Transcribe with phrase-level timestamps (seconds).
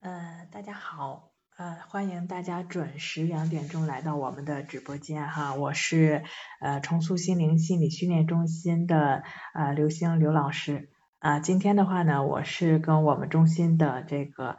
[0.00, 6.24] 呃，大家好，呃，欢迎大家准时两点钟来到我们的直播间哈，我是
[6.62, 9.22] 呃重塑心灵心理训练中心的
[9.52, 14.56] 呃刘星刘老师啊，今天的话呢，我是跟我们中心的这个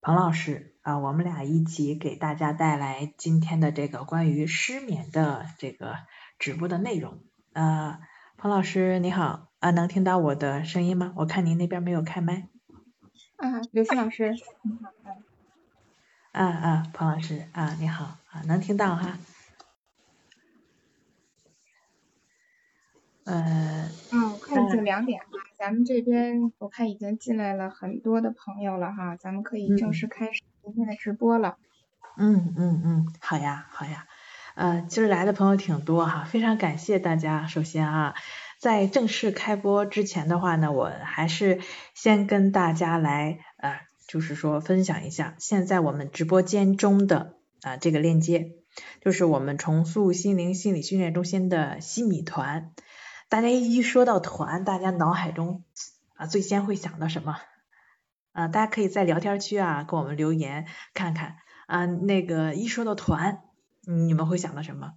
[0.00, 5.98] 彭老师啊，我们俩一起给大家带来今天的这个关于失眠的这个
[6.38, 7.18] 直播的内容
[7.52, 7.98] 呃，
[8.38, 11.12] 彭老师你好啊，能听到我的声音吗？
[11.16, 12.48] 我看您那边没有开麦。
[13.36, 14.32] 啊，刘星老师，
[14.62, 14.90] 你好，
[16.32, 19.18] 啊啊，彭老师啊，你好啊，能听到哈？
[23.24, 31.56] 呃，嗯，我看已经两点了，咱们这边我看已经进来了很多的朋友了哈，咱们可以正式开始今天的直播了。
[32.16, 34.06] 嗯嗯嗯，好呀好呀，
[34.54, 37.46] 呃，今儿来的朋友挺多哈，非常感谢大家。
[37.46, 38.14] 首先啊。
[38.64, 41.60] 在正式开播之前的话呢，我还是
[41.92, 48.52] 先跟大家来呃，就是说分享一下现在我们直播间中的啊这个链接，
[49.02, 52.72] 就是我们重塑心灵心理训练中心的西米团。
[53.28, 55.62] 大家一说到团，大家脑海中
[56.14, 57.36] 啊最先会想到什么？
[58.32, 63.42] 啊，大家可以在聊天区啊给我们留言看看啊，那个一说到团，
[63.82, 64.92] 你们会想到什么？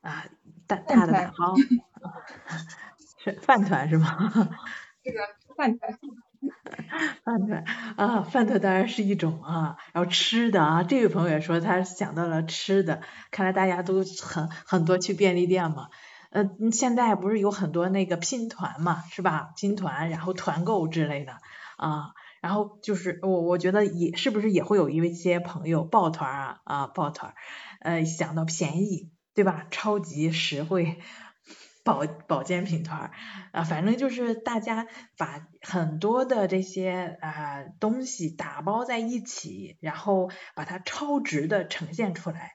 [0.00, 0.24] 啊，
[0.66, 1.54] 大大的蛋糕。
[3.24, 4.08] 是饭团是吗？
[5.02, 5.20] 这个
[5.56, 5.98] 饭团，
[7.24, 7.64] 饭团
[7.96, 15.88] 啊，饭团当然是一种啊，然后吃的啊，这位朋友也说他想到了吃的，看来大家都很很多去便利店嘛，
[16.30, 19.50] 呃，现在不是有很多那个拼团嘛，是吧？
[19.56, 21.32] 拼团，然后团购之类的
[21.78, 27.34] 啊，然后就是我我觉得也是不是也会有一些朋友抱团啊啊抱团，
[27.80, 29.66] 呃想到便宜对吧？
[29.70, 30.98] 超级实惠。
[31.84, 33.10] 保保健品团儿
[33.52, 34.86] 啊，反正就是大家
[35.18, 42.52] 把很多的这些啊东西打包在一起，然后把它超值的呈现出来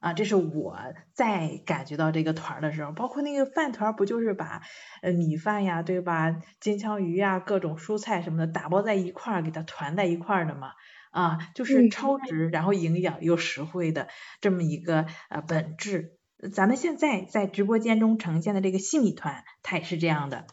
[0.00, 0.78] 啊，这是我
[1.12, 4.62] 在感觉到这个团儿的时候，包括那个饭团儿，不就是把
[5.02, 6.36] 呃米饭呀，对吧？
[6.60, 10.70] 金枪鱼呀，各种蔬菜什么的打包在一块儿，给它团在一块儿的嘛
[11.10, 14.08] 啊，就是超值，然后营养又实惠的
[14.40, 16.17] 这么一个呃本质。
[16.52, 20.46] 咱们现在在直播间中呈现的这个细米团，它也是这样的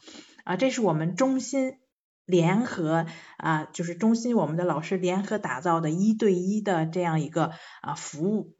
[0.44, 1.78] 啊，这是我们中心
[2.25, 3.06] 联合
[3.38, 7.51] 啊，就是中心我们的老师联合打造的一对一的这样一个
[7.81, 8.56] 啊服务，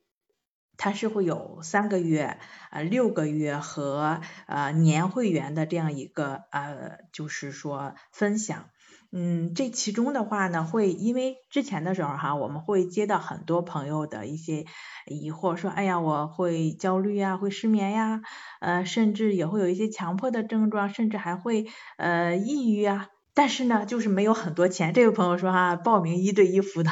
[0.78, 2.38] 它是会有三个月
[2.70, 8.70] 啊、六个月和呃年会员的这样一个呃，就是说分享。
[9.18, 14.66] 嗯，这其中的话呢，会因为之前的时候哈，我们会接到很多朋友的一些
[15.06, 18.20] 疑惑，说，哎呀，我会焦虑呀，会失眠呀，
[18.60, 21.66] 呃，甚至也会有一些强迫的症状，甚至还会
[21.98, 24.92] 呃抑郁啊，但是呢，就是没有很多钱。
[24.94, 26.92] 这位朋友说哈，报名一对一辅导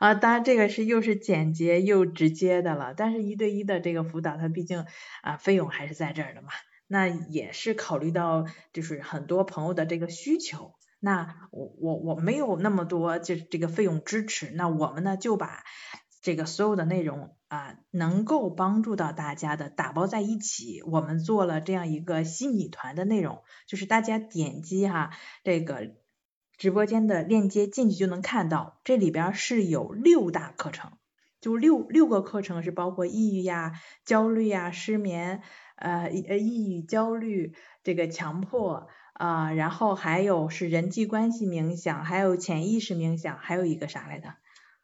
[0.00, 4.84] 啊，当然这个是又是简洁又直接的了，但是一对一的这个辅导，它毕竟
[5.22, 6.48] 啊费用还是在这儿的嘛，
[6.88, 10.72] 那也是考虑到就是很多朋友的这个需求。
[11.00, 15.64] 那我我我没有那么多这这个费用支持，那我们呢就把
[16.20, 25.10] 这个所有的内容啊能够帮助到大家的打包在一起，我们做了这样一个虚拟团的内容，就是大家点击哈
[25.42, 25.94] 这个
[26.58, 30.92] 直播间的链接进去就能看到，这里边是有六大课程，
[31.40, 33.72] 就六六个课程是包括抑郁呀、
[34.04, 35.40] 焦虑呀、失眠
[35.76, 38.88] 呃呃抑郁、焦虑这个强迫。
[39.20, 44.34] 啊，然后还有是人际关系冥想，还有潜意识冥想，还有一个啥来着？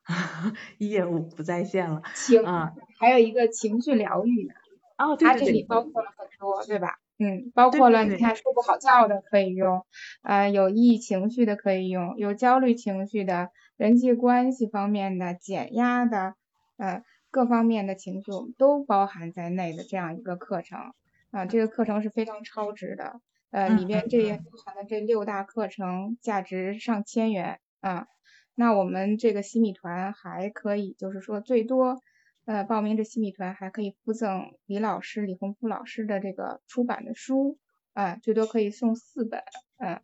[0.76, 2.02] 业务不在线了。
[2.14, 4.50] 情啊，还有一个情绪疗愈。
[4.98, 5.40] 哦，对对对。
[5.40, 6.98] 它这里包括了很多，对吧？
[7.18, 9.86] 嗯，包括了你看睡不好觉的可以用，
[10.22, 13.48] 呃，有抑郁情绪的可以用，有焦虑情绪的，
[13.78, 16.34] 人际关系方面的，减压的，
[16.76, 20.92] 呃，各方面的情绪我们都包含在内的这样一个课程
[21.32, 23.22] 啊，这个课程是非常超值的。
[23.56, 28.06] 呃，里面这包含的这六大课程价值上千元啊，
[28.54, 32.02] 那我们这个西米团还可以，就是说最多
[32.44, 37.56] 呃报名这西米团还可以附赠李老师李洪福老师的这个出版的书
[37.94, 39.42] 啊，最多可以送四本，
[39.78, 40.00] 嗯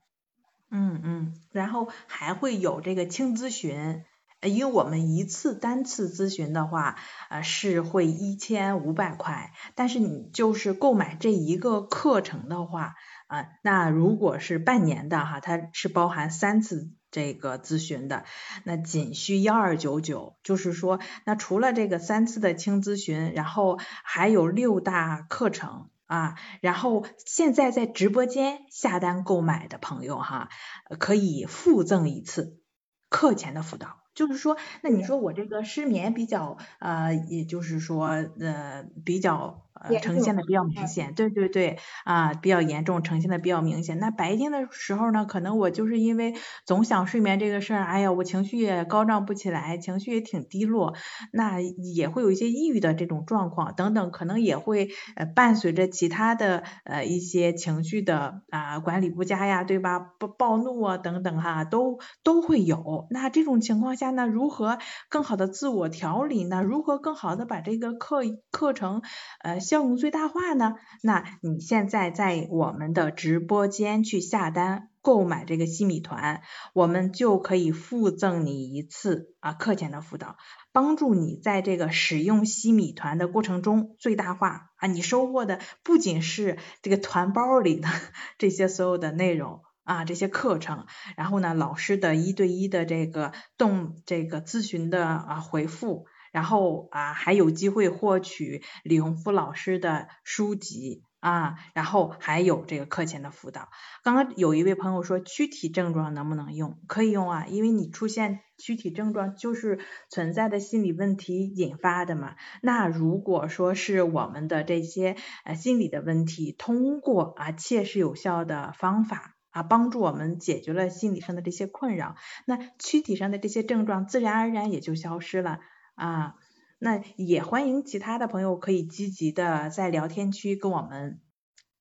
[0.71, 4.03] 嗯嗯，然后还会有这个轻咨询，
[4.41, 6.97] 因为我们一次单次咨询的话
[7.29, 12.95] 呃是会一千五百块，但是你就是购买这一个课程的话。
[13.33, 18.25] 啊，那如果是半年的哈，它是包含三次这个咨询的，
[18.65, 30.51] 那仅需幺二九九，就是说，那除了这个三次的轻咨询，然后还有六大课程啊，然后现在在直播间下单购买的朋友哈，
[30.99, 32.61] 可以附赠一次
[33.09, 34.03] 课前的辅导。
[34.15, 43.99] 就是说，那你说我这个失眠比较呃，也就是说呃比较呃呈现的比较明显，对对对啊比较严重，呈现的比较明显。
[43.99, 46.35] 那白天的时候呢，可能我就是因为
[46.67, 50.95] 总想睡眠这个事儿，哎呀，我情绪也高涨不起来，情绪也挺低落，
[51.33, 59.99] 那也会有一些抑郁的这种状况等等，可能也会呃伴随着其他的呃一些情绪的啊管理不佳呀，对吧？
[60.19, 63.07] 暴暴怒啊等等哈，都都会有。
[63.11, 64.11] 那这种情况下。
[64.13, 64.79] 呢如何
[65.09, 66.63] 更好的自我调理呢？
[66.63, 68.21] 如何更好的把这个课
[68.51, 69.01] 课程
[69.41, 70.75] 呃效用最大化呢？
[71.03, 76.43] 那你现在在我们的直播间去下单购买这个西米团，
[76.75, 80.37] 我们就可以附赠你一次啊课前的辅导，
[80.73, 87.89] 帮助你在这个使用西米团的过程中最大化啊你收获的不仅是这个团包里的
[88.37, 89.63] 这些所有的内容。
[89.85, 90.87] 啊，这些课程，
[91.17, 103.69] 然后呢，老师的一对一的这个动这个咨询的啊回复，然后啊还有机会获取李洪福老师的书籍啊，然后还有这个课前的辅导。
[104.03, 106.81] 刚刚有一位朋友说躯体症状能不能用？
[106.89, 112.35] 可以用啊，因为你出现躯体症状就是存在的心理问题引发的嘛。
[112.61, 119.37] 那如果说是我们的这些呃心理的问题，通过啊切实有效的方法。
[119.53, 125.59] 啊，帮助我们解决了心理上的这些困扰，那躯体上的这些症状自然而然也就消失了
[126.07, 126.35] 啊。
[126.79, 131.21] 那也欢迎其他的朋友可以积极的在聊天区跟我们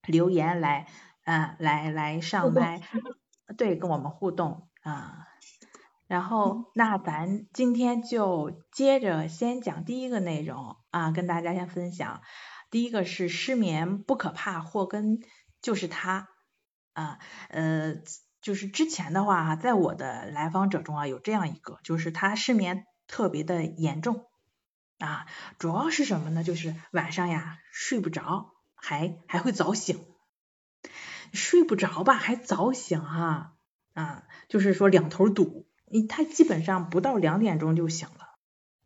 [0.07, 0.87] 留言来，
[1.23, 2.81] 啊，来来上麦，
[3.57, 5.25] 对，跟我们互动啊。
[6.07, 12.21] 然后那咱今天就接着先讲第一个内容啊，跟大家先分享，
[12.69, 15.19] 第一个是失眠不可怕，祸根
[15.61, 16.27] 就是它。
[16.93, 17.95] 啊，呃，
[18.41, 24.25] 就是之前的话哈，在我的来访者中啊，有这样一个，就是他失眠特别的严重
[24.97, 25.27] 啊，
[25.59, 26.43] 主要是什么呢？
[26.43, 30.05] 就是晚上呀睡不着，还还会早醒，
[31.33, 33.57] 睡不着吧，还早醒哈
[33.93, 38.29] 啊，就是说两头堵，你他基本上不到两点钟就醒了。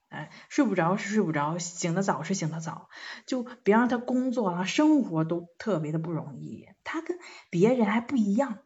[0.09, 2.89] 哎睡不着是睡不着，醒得早是醒得早，
[3.27, 6.67] 就别让他工作啊，生活都特别的不容易。
[6.83, 7.19] 他跟
[7.51, 8.59] 别人还不一样，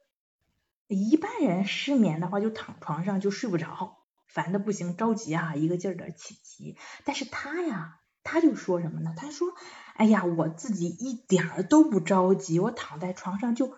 [0.88, 3.98] 一般人失眠的话就躺床上就睡不着，
[4.30, 6.78] 烦的不行，着急啊，一个劲儿的起急。
[7.04, 9.14] 但是他呀，他就说什么呢？
[9.18, 9.50] 他说，
[9.96, 13.74] 哎呀，我自己一点儿都不着急，我躺在床上就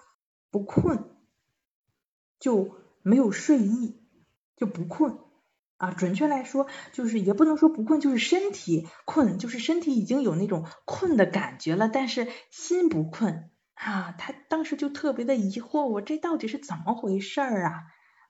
[0.52, 1.10] 不困，
[2.40, 4.00] 就没有睡意，
[4.56, 5.18] 就不困。
[5.78, 14.12] 啊，准确来说，就是也不能说不困，就是身体困，就是身体已经有那种困的感觉了，但是心不困啊。
[14.12, 17.82] 他当时就特别的疑惑，我这到底是怎么回事儿啊？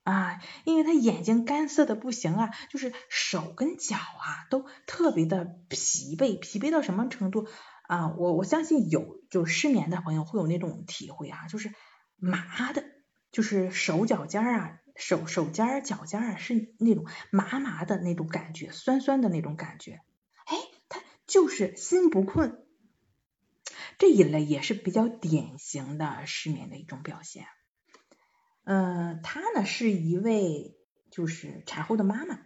[0.04, 7.48] 啊，因为他眼睛干涩的不行啊，就是手跟脚啊都特别的疲惫，疲惫到什么程度
[7.84, 8.14] 啊？
[8.18, 11.74] 我我相信有就失眠的朋友会有那种体会啊，就是
[12.18, 12.84] 麻的，
[13.32, 14.78] 就是手脚尖啊。
[14.98, 20.02] 手手尖、脚尖儿是那种麻麻的那种感觉，酸酸的那种感觉。
[20.46, 20.58] 哎，
[20.90, 22.62] 他就是心不困，
[23.98, 27.48] 这一类也是比较典型的失眠的一种表现。
[28.64, 30.78] 嗯，她呢是一位
[31.10, 32.40] 就是产后的妈妈。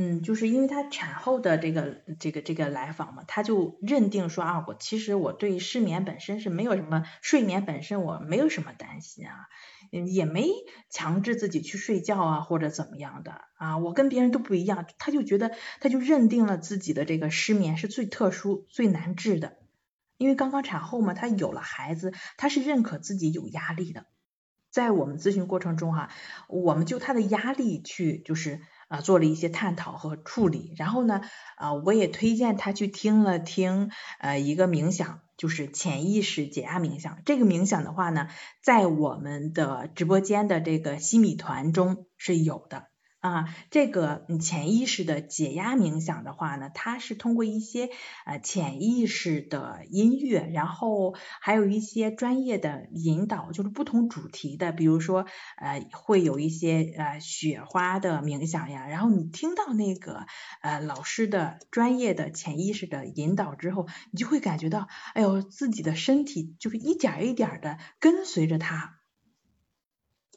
[0.00, 9.48] 嗯，就是因为她产后的这个这个这个来访嘛，她就认定说啊，我其实我对失眠本身是没有什么睡眠本身我没有什么担心啊，
[9.90, 10.48] 也没
[10.88, 15.50] 强制自己去睡觉啊或者怎么样的啊，我跟别人都不一样，她就觉得
[15.80, 19.56] 她就认定了自己的这个失眠是最特殊最难治的，
[20.16, 24.06] 因为刚刚产后嘛，她有了孩子，她是认可自己有压力的，
[24.70, 26.10] 在我们咨询过程中哈，
[26.48, 28.60] 我们就他的压力去就是。
[28.88, 31.20] 啊，做了一些探讨和处理，然后呢，
[31.58, 37.18] 啊，我也推荐他去听了听，呃，一个冥想，就是潜意识解压冥想。
[37.26, 38.28] 这个冥想的话呢，
[38.62, 42.87] 在我们的直播间的这个西米团中是有的。
[43.20, 47.90] 啊，这个你潜意识的解压冥想的话呢，它是通过一些
[48.24, 60.26] 呃潜意识的音乐，然后还有一些专业的引导，就是不同主题的，比如说呃会有一些呃雪花的冥想呀，然后你听到那个
[60.62, 68.97] 呃老师的专业的潜意识的引导之后，你就会感觉到，哎呦，自己的身体就是一点一点的跟随着他。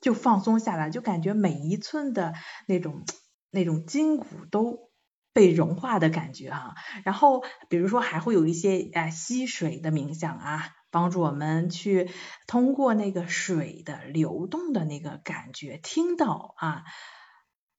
[0.01, 2.34] 就放松下来，就感觉每一寸的
[2.67, 3.05] 那种
[3.51, 4.89] 那种筋骨都
[5.31, 6.75] 被融化的感觉哈。
[7.05, 12.10] 然后比如说还会有一些啊吸水的冥想啊，帮助我们去
[12.48, 16.84] 通过那个水的流动的那个感觉，听到啊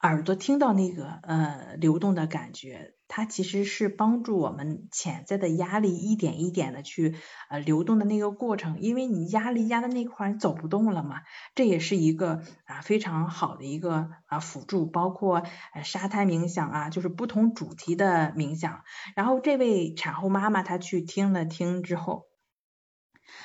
[0.01, 7.15] 耳朵听到那个呃流动的感觉，它其实是帮助我们潜在的压力一点一点的去
[7.51, 11.21] 呃流动的那个过程，因为你压力压的那块你走不动了嘛，
[11.55, 15.43] 这也是一个啊非常好的一个啊辅助，包括
[15.85, 18.83] 沙滩冥想啊，就是不同主题的冥想。
[19.15, 22.25] 然后这位产后妈妈她去听了听之后。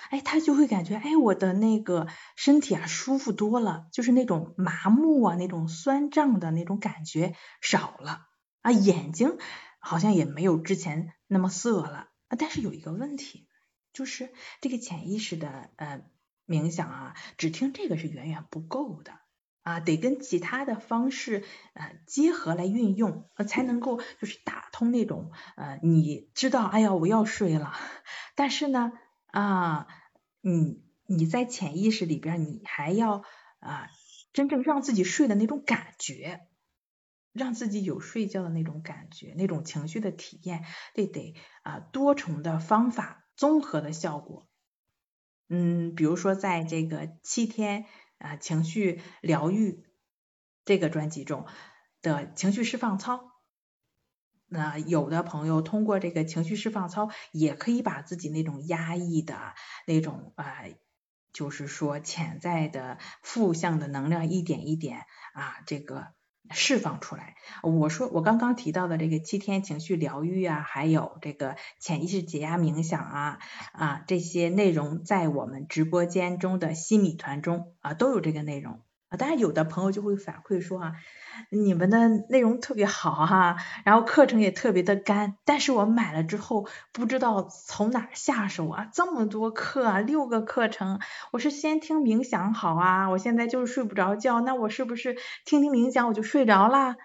[0.09, 8.26] 哎，他就会感觉，哎，我的那个身体啊舒服多了，就是那种麻木啊，那种酸胀的那种感觉少了
[8.67, 9.37] 啊，眼睛
[9.79, 12.35] 好像也没有之前那么涩了啊。
[12.37, 13.47] 但是有一个问题，
[13.93, 16.01] 就是这个潜意识的呃
[16.45, 19.13] 冥想啊，只听这个是远远不够的
[19.63, 27.73] 啊，得跟其他的方式呃结合来运用，才能够就是打通那种呃你知道，哎呀，我要睡了，
[28.35, 28.91] 但是呢。
[29.29, 29.87] 啊，
[30.41, 33.23] 你你在潜意识里边，你还要
[33.59, 33.89] 啊
[34.33, 36.47] 真正让自己睡的那种感觉，
[37.37, 44.47] 让自己有睡觉的那种感觉，那种情绪的体验，这得啊多重的方法综合的效果。
[45.47, 47.85] 嗯，比如说在这个七天
[48.17, 49.85] 啊情绪疗愈
[50.65, 51.45] 这个专辑中
[52.01, 53.31] 的情绪释放操。
[54.49, 59.53] 那有的朋友通过这个情绪释放操，也可以把自己那种压抑的
[59.85, 60.63] 那种啊，
[61.33, 66.13] 就是说潜在的负向的能量一点一点啊，这个
[66.51, 67.35] 释放出来。
[67.63, 73.39] 我说我刚刚提到的这个七天情绪疗愈啊，还有这个潜意识解压冥想啊
[73.73, 79.17] 啊这些内容，在我们直播间中的西米团中啊都有这个内容啊。
[79.17, 80.93] 当然有的朋友就会反馈说啊。
[81.51, 90.99] 你们的内容特别好哈，然后课程也特别的干，但是我买了之后不知道从哪下手啊，这么多课啊，六个课程，
[91.31, 96.95] 我是先听冥想好啊，我现在就是睡不着觉，那我是不是听听冥想我就睡着啦？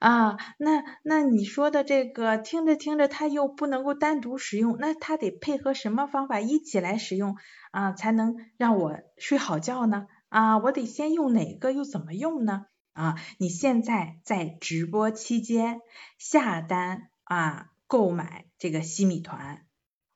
[0.00, 0.38] 啊？
[0.56, 7.36] 那那你说的这个听着听着它又不能够单独使用，那它得配合什么方法一起来使用
[7.72, 10.06] 啊，才能让我睡好觉呢？
[10.32, 12.64] 啊，我得先用哪个又怎么用呢？
[12.94, 15.82] 啊，你现在在直播期间
[16.16, 19.66] 下单啊，购买这个西米团，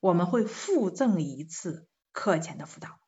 [0.01, 2.99] 我们会附赠一次课前的辅导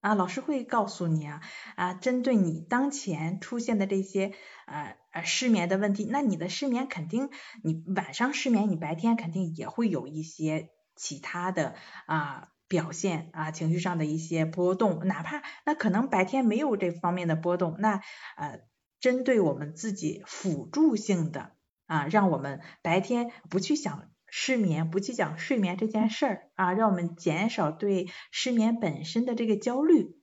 [0.00, 1.42] 啊，老师会告诉你啊
[1.76, 4.32] 啊，针对你当前出现的这些
[4.64, 7.28] 呃呃失眠的问题，那你的失眠肯定
[7.62, 11.74] 你晚上失眠，你白天肯定也会有一些其他的
[12.06, 18.02] 啊表现啊，情绪上的一些波动，哪怕那可能白天没有这方面的波动，那
[18.36, 18.60] 呃。
[19.00, 21.52] 针对我们自己辅助性的
[21.86, 30.16] 啊，让我们白天不去想失眠，不去讲睡眠这件事儿啊，让我们减少对失眠本身的这个焦虑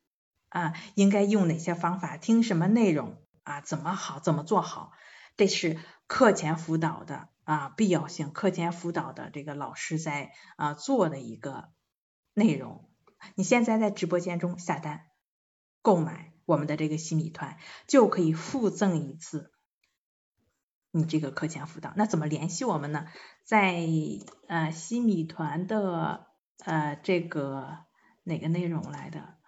[0.50, 4.92] 啊，应该用哪些方法，听什么内容啊，怎么好，怎么做好，
[5.38, 11.70] 这是课前辅导的啊必要性，课前辅导的这个老师在啊做的一个
[12.36, 12.88] 内容。
[13.34, 15.08] 你现在在直播间中下单
[15.82, 16.34] 购买。
[16.46, 19.52] 我们的这个西米团就可以附赠一次
[20.92, 21.92] 你这个课前辅导。
[21.96, 23.08] 那怎么联系我们呢？
[23.44, 23.84] 在
[24.48, 26.28] 呃西米团的
[26.64, 27.80] 呃这个
[28.24, 29.40] 哪个内容来的？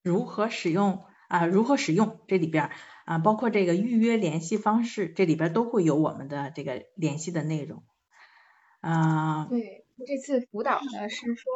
[0.00, 1.44] 如何使用啊？
[1.44, 2.20] 如何使用？
[2.28, 2.70] 这里边
[3.04, 7.82] 啊包括这个预约联系方式，这里边都会有我们的这个联系的内容
[8.80, 9.46] 啊。
[9.46, 11.52] 对，这次辅导呢是说，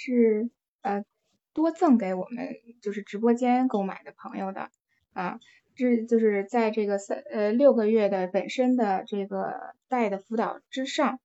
[0.00, 0.50] 是
[0.82, 1.04] 呃。
[1.52, 2.46] 多赠给我们
[2.80, 4.70] 就是直播间购买的朋友的
[5.12, 5.40] 啊，
[5.74, 11.18] 这就是在这个三呃六个月的本身的这个带的辅导之上，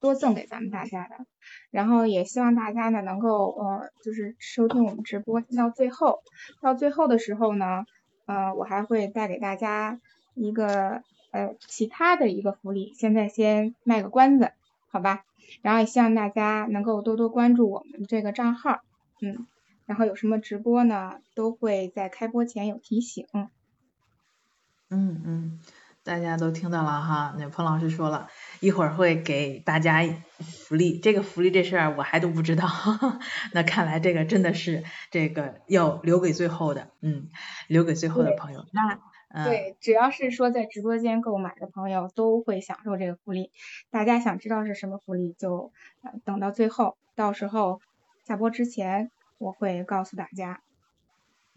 [0.00, 1.26] 多赠给咱们大家的。
[1.72, 6.22] 然后也希望大家呢能够呃就是收听我们直播听到最后，
[6.60, 7.84] 到最后的时候呢，
[8.26, 10.00] 呃我还会带给大家
[10.34, 14.52] 一个呃其他的一个福利，现在先卖个关子，
[14.92, 15.24] 好吧？
[15.62, 18.82] 然后也希望大家能够多多关注我们这个账号，
[19.20, 19.46] 嗯。
[19.84, 21.16] 然后有什么直播呢？
[21.34, 23.26] 都会在开播前有提醒。
[24.90, 25.60] 嗯嗯，
[26.04, 28.28] 大家都听到了哈，那彭老师说了
[28.60, 30.02] 一会儿会给大家
[30.38, 32.68] 福利，这个福利这事儿我还都不知道，
[33.52, 37.28] 那看来这个真的是这个要留给最后的，嗯，
[37.66, 38.64] 留给最后的朋友。
[38.70, 38.98] 那
[39.32, 43.50] 对，只要是说在直播间购买的朋友都会享受这个福利。
[43.90, 45.72] 大家想知道是什么福利，就
[46.24, 47.80] 等到最后，到时候
[48.24, 49.10] 下播之前。
[49.38, 50.60] 我会告诉大家，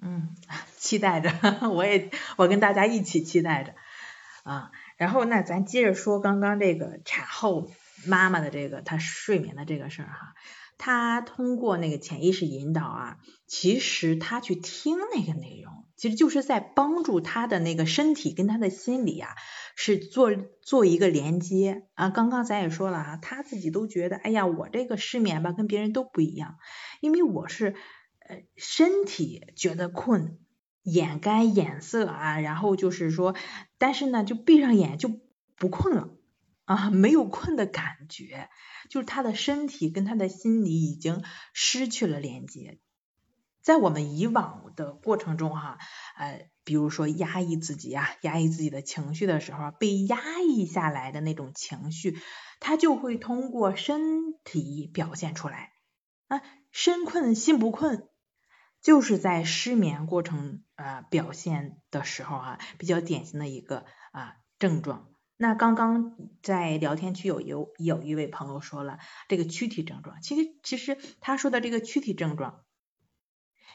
[0.01, 0.36] 嗯，
[0.75, 1.29] 期待着，
[1.70, 3.75] 我也我跟大家一起期待着
[4.41, 4.72] 啊。
[4.98, 7.70] 然后那咱接着说刚刚这个产后
[8.08, 10.34] 妈妈的这个她睡眠的这个事儿哈。
[10.77, 13.17] 他通过那个潜意识引导啊，
[13.48, 19.36] 其实他去听那个内容，其实就是在帮助他的那个身体跟他的心理啊，
[19.75, 22.10] 是做做一个连接啊。
[22.10, 26.58] 刚刚咱也说了啊，他自己都觉得，哎呀，我这个失眠吧，跟别人都不一样，
[27.00, 27.75] 因为我是
[28.27, 30.39] 呃身体觉得困，
[30.84, 33.34] 眼干眼涩啊，然后就是说，
[33.77, 35.10] 但是呢，就闭上眼就
[35.55, 36.10] 不困了。
[36.65, 38.50] 啊，没有困的感觉，
[38.89, 42.79] 就是他的身体跟他的心理已经失去了连接。
[43.62, 45.79] 在我们以往的过程中，哈，
[46.17, 52.19] 呃，比如说压抑自己啊，压抑自己的情绪的时候，被压抑下来的那种情绪，
[52.60, 55.72] 它就会通过身体表现出来。
[56.27, 56.41] 啊，
[56.72, 58.07] 身困心不困，
[58.81, 65.10] 就是在失眠过程啊表现的时候啊，比较典型的一个啊症状。
[65.38, 72.63] 那刚刚在聊天区有有有一位朋友说了这个躯体症状，其实其实他说的这个躯体症状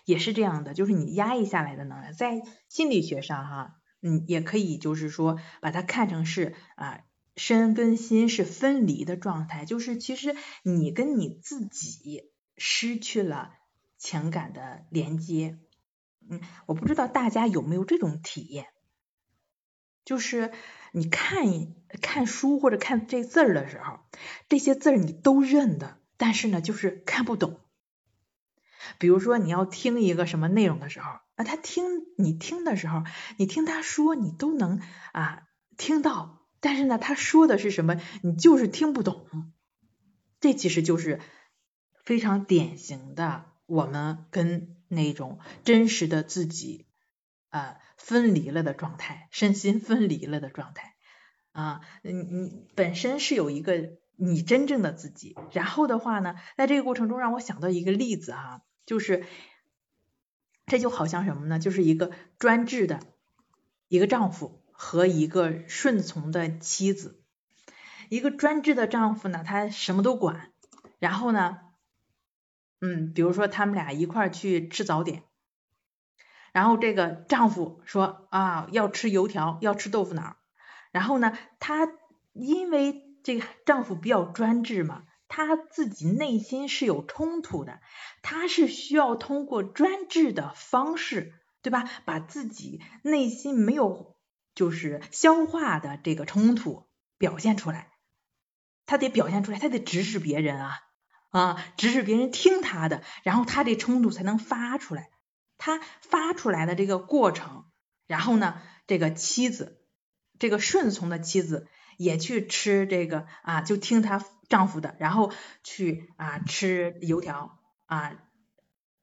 [0.06, 2.40] 也是这样的，就是你压抑下来的能量，在
[2.70, 7.00] 心理学上哈，嗯，也可以就是说把它看成是啊
[7.36, 13.52] 身跟心是分离的状态，就是其实你跟你自己失去了
[13.98, 15.58] 情感的连接，
[16.26, 18.68] 嗯，我不知道大家有没有这种体验，
[20.06, 20.50] 就是。
[20.92, 24.00] 你看一看书或者看这字儿的时候，
[24.48, 27.60] 这些字儿你都认的，但是呢，就是看不懂。
[28.98, 31.84] 比如说你要听一个什么内容的时候，啊，他听
[32.16, 33.04] 你听的时候，
[33.36, 34.80] 你听他说你都能
[35.12, 35.42] 啊
[35.76, 39.26] 听到，但是呢，他说的是什么，你就是听不懂。
[40.40, 41.20] 这其实就是
[42.02, 46.86] 非常典型的我们跟那种真实的自己
[47.50, 47.76] 啊。
[48.00, 50.94] 分离了的状态，身心分离了的状态
[51.52, 59.24] 啊，你你本身是有一个你真正的自己，然后的话呢，在这个过程中让我想到一个例子哈，就是
[60.66, 61.58] 这就好像什么呢？
[61.58, 63.00] 就是一个专制的
[63.86, 67.22] 一个丈夫和一个顺从的妻子，
[68.08, 70.50] 一个专制的丈夫呢，他什么都管，
[70.98, 71.58] 然后呢，
[72.80, 75.22] 嗯，比如说他们俩一块儿去吃早点。
[76.52, 80.36] 然后这个丈夫说啊，要吃油条，要吃豆腐脑。
[80.92, 81.88] 然后呢，她
[82.32, 87.80] 因为这个丈夫比较专制嘛，她自己内心是有冲突的，
[88.22, 91.88] 她是需要通过专制的方式，对吧？
[92.04, 94.16] 把自己内心没有
[94.54, 96.86] 就是消化的这个冲突
[97.18, 97.92] 表现出来，
[98.86, 100.80] 她得表现出来，她得指使别人啊
[101.30, 105.10] 啊，指使别人听她的，然后她这冲突才能发出来。
[105.60, 107.66] 他发出来的这个过程，
[108.06, 109.84] 然后呢，这个妻子，
[110.38, 111.68] 这个顺从的妻子
[111.98, 115.30] 也去吃这个啊，就听她丈夫的，然后
[115.62, 118.16] 去啊吃油条啊，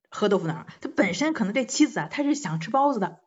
[0.09, 0.65] 喝豆腐脑。
[0.81, 3.21] 他本身可能这妻子啊，她是想吃包子的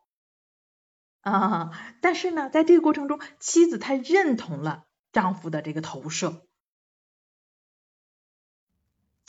[1.21, 6.45] 啊，但是呢，在这个过程中，妻子她认同了丈夫的这个投射。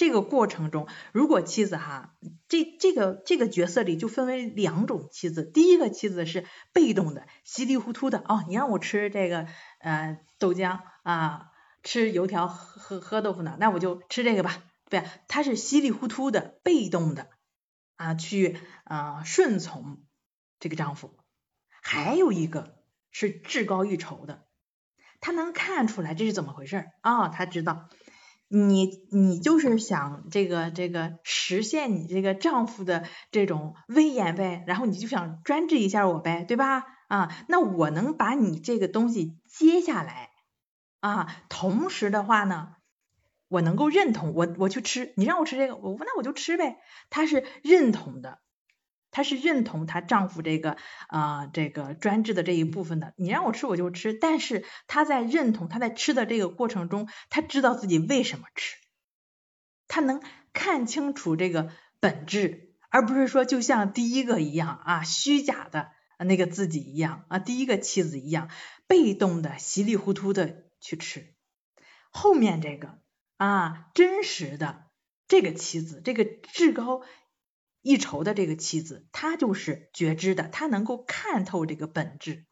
[0.02, 2.16] 这个过程中，如果妻子哈，
[2.48, 5.44] 这这个这个角色里就分为两种妻子。
[5.44, 9.46] 第一个妻子是被动的、稀里糊涂的哦，你让我吃这个
[9.78, 11.52] 呃豆浆啊，
[11.84, 17.28] 吃油条、喝喝豆腐脑，那我就吃这个吧，对他是稀里糊涂的、被动的
[17.94, 20.02] 啊，去啊顺从
[20.58, 21.16] 这个丈夫。
[21.80, 22.74] 还有一个
[23.12, 24.48] 是至高一筹的，
[25.20, 27.88] 他能看出来这是怎么回事啊，他知道。
[28.54, 36.84] 你你就是想这个这个实现你这个丈夫的这种威严呗，然后你就想专制一下我呗，对吧？
[37.08, 40.28] 啊，那我能把你这个东西接下来
[41.00, 42.74] 啊，同时的话呢，
[43.48, 46.76] 我能够认同我我去吃，你让我吃这个，我那我就吃呗，
[47.08, 48.41] 他是认同的。
[49.12, 58.78] 她是认同她丈夫这个啊这个专制的这一部分的，你让我吃我就吃，但是她在认同她在吃的这个过程中，她知道自己为什么吃，
[59.86, 60.20] 她能
[60.52, 61.70] 看清楚这个
[62.00, 68.48] 本质，而不是说就像第一个一样啊虚假的那个自己一样啊第一个妻子一样
[68.86, 71.34] 被动的稀里糊涂的去吃，
[72.10, 72.98] 后面这个
[73.36, 74.86] 啊真实的
[75.28, 77.02] 这个妻子这个至高。
[77.82, 82.46] 一筹的这个妻子，她就是觉知的，她能够看透这个本质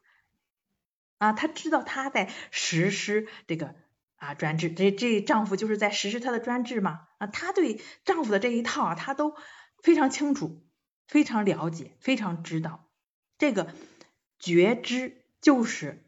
[1.17, 3.75] 啊，她知道她在实施这个
[4.17, 9.35] 啊专制，这这丈夫就是在实施他的专制嘛啊，她对丈夫的这一套啊，她都
[9.81, 10.63] 非常清楚，
[11.07, 12.87] 非常了解，非常知道。
[13.37, 13.73] 这个
[14.37, 16.03] 觉知就是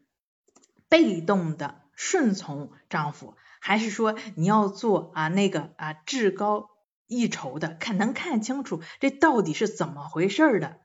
[0.88, 6.70] 被动的顺从丈夫，还是说你要做啊那个啊至高
[7.06, 10.80] 一筹的，看能看清楚这到底是怎么回事的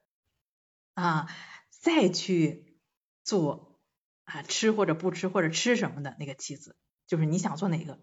[0.94, 1.28] 啊，
[1.70, 2.78] 再去
[3.24, 3.80] 做
[4.26, 6.76] 啊吃或者不吃或者吃什么的那个妻子，
[7.08, 8.00] 就是你想做哪个。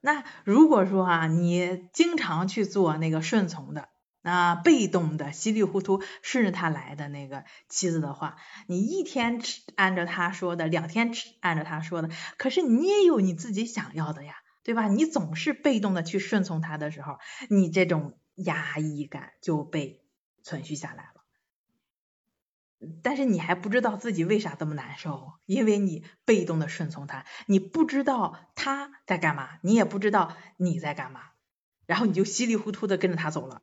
[0.00, 3.88] 那如果说啊，你经常去做那个顺从的
[4.22, 14.37] 啊，被动的稀里糊涂顺着他来的那个妻子的话，你一天吃按照他说的，两天吃按照他说的，可是你也有你自己想要的呀。
[14.68, 14.86] 对吧？
[14.86, 17.16] 你总是被动的去顺从他的时候，
[17.48, 20.04] 你这种压抑感就被
[20.42, 21.24] 存续下来了。
[23.02, 31.22] 但是你还不知道自己为啥这么难受，因为你被动的顺从他，你不知道他在干嘛，你也不知道你在干嘛，
[31.86, 33.62] 然后你就稀里糊涂的跟着他走了。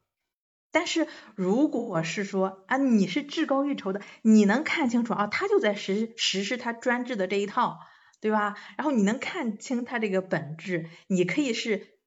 [0.72, 7.78] 但是如果是说啊，你是至高欲筹的，你能看清楚啊，他就在实实施他专制的这一套。
[8.22, 8.56] 对吧？
[8.78, 12.00] 然后你能看清他这个本质，你可以是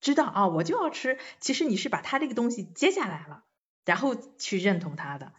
[0.00, 1.18] 知道啊，我就要吃。
[1.40, 3.44] 其实你是把他这个东西接下来了，
[3.84, 5.32] 然后去认同他的。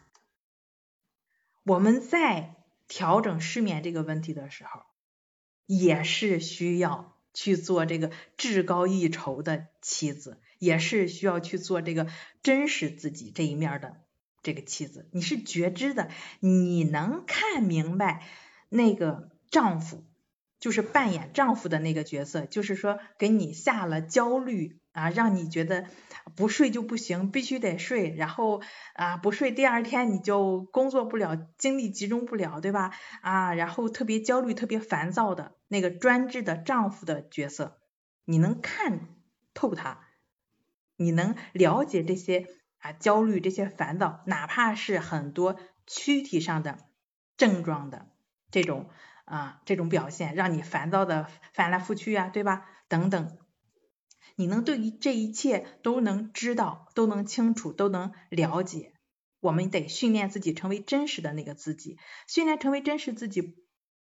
[1.63, 2.55] 我们在
[2.87, 4.81] 调整失眠这个问题的时候，
[5.65, 12.07] 也是需要去做这个至高一筹的妻子，也是需要去做这个
[12.43, 14.01] 真实自己这一面的
[14.43, 15.09] 这个妻子。
[15.11, 16.09] 你是觉知的，
[16.39, 18.27] 你能看明白
[18.69, 20.03] 那个丈夫。
[20.59, 25.85] 就是扮演丈夫的那个角色，就是说给你下了焦虑啊，让你觉得
[26.35, 28.61] 不睡就不行，必须得睡，然后
[28.93, 32.91] 啊不睡第二天你就工作不了，精力集中不了，对吧？
[33.21, 37.77] 啊，然后特别焦虑、特别烦躁的那个专制的丈夫的角色，
[38.23, 39.09] 你能看
[39.53, 40.07] 透他，
[40.95, 42.47] 你能了解这些
[42.79, 46.79] 啊焦虑、这些烦躁，哪怕是很多躯体上的
[47.37, 48.07] 症状的
[48.49, 48.89] 这种。
[49.25, 52.69] 啊，这种表现让你烦躁的翻来覆去呀，对吧？
[52.87, 53.37] 等等，
[54.35, 58.93] 你能对于这一切都能知道，都能清楚，都能了解。
[59.39, 63.57] 我们得训练自己成为真实的那个自己，训练成为真实自己，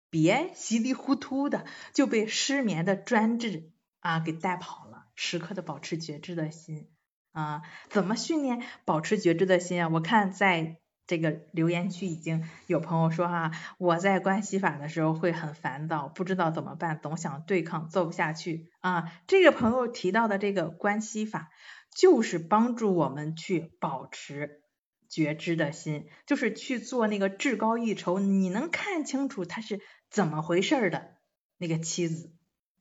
[0.09, 5.07] 别稀里糊涂的就被失眠的专制啊给带跑了。
[5.15, 6.89] 时刻的保持觉知的心
[7.31, 9.87] 啊，怎么训练保持觉知的心啊？
[9.87, 10.81] 我看在。
[11.07, 19.11] 这个留言区已经有朋友说哈，我在关系法的时候会很烦躁，不知道怎么办，总想对抗，做不下去啊。
[19.27, 21.49] 这个朋友提到的这个关系法，
[21.95, 24.61] 就是帮助我们去保持
[25.07, 31.17] 觉知的心，就是去做那个至高一筹，你能看清楚他是怎么回事的
[31.57, 32.33] 那个妻子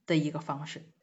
[0.06, 0.93] 的一个方式。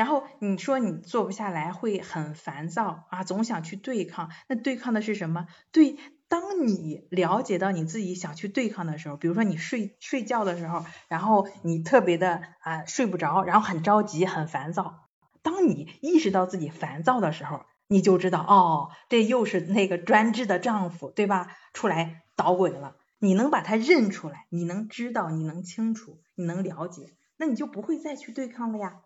[0.00, 4.30] 然后你说你做不下来，会很烦躁啊，总想去对抗。
[4.48, 5.46] 那对抗的是什么？
[5.72, 15.10] 对，当你了解到你自己想去对抗的时候，比如说你睡睡觉的时候，然后你特别的啊睡不着，然后很着急，很烦躁。
[15.42, 21.54] 当你意识到自己烦躁的时候，你就知道哦，这又是那个专制的丈夫，对吧？
[21.74, 22.96] 出来捣鬼了。
[23.18, 29.02] 你能把他认出来，你能知道，你能清楚，你能了解，那你就不会再去对抗了呀。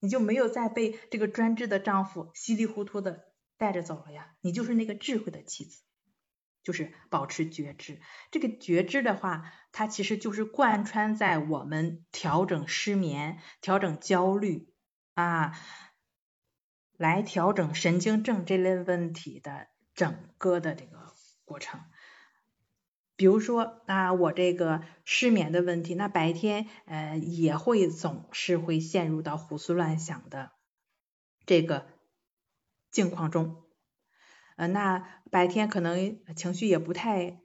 [0.00, 3.24] 你就没有再被这个专制的丈夫稀里糊涂的
[3.56, 5.82] 带着走了呀，你就是那个智慧的妻子，
[6.62, 8.00] 就是保持觉知。
[8.30, 14.68] 这个觉知的话，它其实就是贯穿在我们调整失眠、调整焦虑
[15.14, 15.58] 啊，
[16.96, 21.80] 来调整神经症这类问题的整个的这个过程。
[23.24, 30.50] 比如说啊，我这个失眠的问题，那白天呃也会总是会陷入到胡思乱想的
[31.46, 31.86] 这个
[32.90, 33.62] 境况中，
[34.56, 37.40] 呃，那白天可能情绪也不太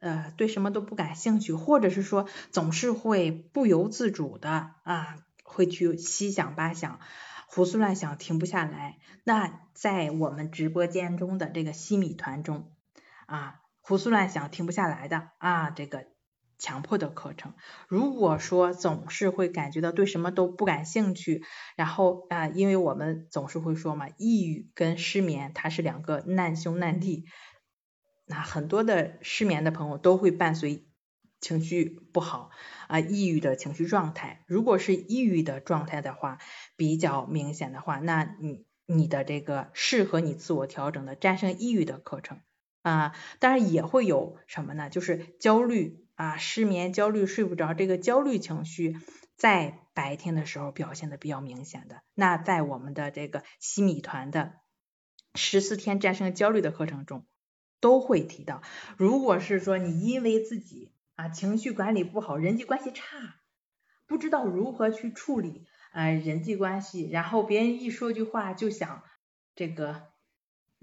[0.00, 7.00] 呃对什么都不感兴趣，或者是说总是会不由自主的啊会去七想八想，
[7.46, 8.98] 胡思乱想停不下来。
[9.24, 12.70] 那在我们直播间中的这个西米团中
[13.24, 13.61] 啊。
[13.82, 16.06] 胡思乱想停不下来的啊，这个
[16.56, 17.54] 强迫的课程。
[17.88, 21.42] 如果说总是会感觉到对什么都不感兴趣，
[21.76, 27.24] 然后啊，因为我们总是会说嘛，抑郁跟失眠它是两个难兄难弟。
[28.24, 30.86] 那很多的失眠的朋友都会伴随
[31.40, 32.50] 情绪不好
[32.86, 34.44] 啊，抑郁的情绪状态。
[34.46, 36.38] 如果是抑郁的状态的话，
[36.76, 42.38] 比较明显的话，那你你的这个适合你自我调整的战胜抑郁的课程。
[42.82, 44.90] 啊，当然也会有什么呢？
[44.90, 48.96] 就是焦虑啊，失眠、焦虑、睡不着，这个焦虑情绪
[49.36, 52.02] 在白天的时候表现的比较明显的。
[52.14, 54.54] 那在我们的这个西米团的
[55.34, 57.26] 十四天战胜焦虑的课程中，
[57.80, 58.62] 都会提到，
[58.96, 63.40] 如果是说你因为自己啊情绪管理不好，人际关系差，
[64.06, 69.02] 不知道如何去处理呃人际关系，然后别人一说句话就想
[69.54, 70.11] 这个，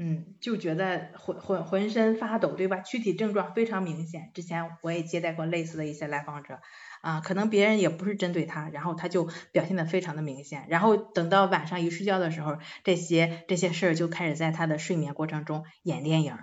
[0.01, 2.79] 嗯，就觉得浑浑浑身发抖，对吧？
[2.79, 4.31] 躯体症状非常明显。
[4.33, 6.61] 之前我也接待过类似的一些来访者。
[7.01, 16.37] 啊，可能别人也不是针对他，然后他就表现的非常的明显，然后等到晚上一睡觉的时候，这些这些事儿就开始在他的睡眠过程中演电影，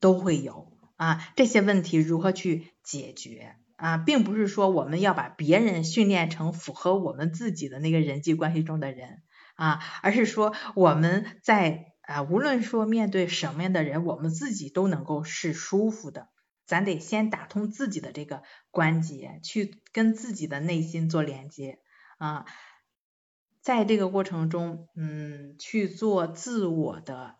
[0.00, 1.24] 都会有啊。
[1.36, 9.22] 这些问题如何去解决啊，并不是说我们要把别人训练成符合我们自己的那个人际关系中的人
[9.54, 16.28] 啊，而是说我们在啊，无论说面对什么样的人，我们自己都能够是舒服的。
[16.66, 21.78] 咱得先打通自己的这个关节，去跟自己的内心做连接
[22.16, 22.46] 啊，
[23.60, 27.36] 在这个过程中，嗯，去做自我的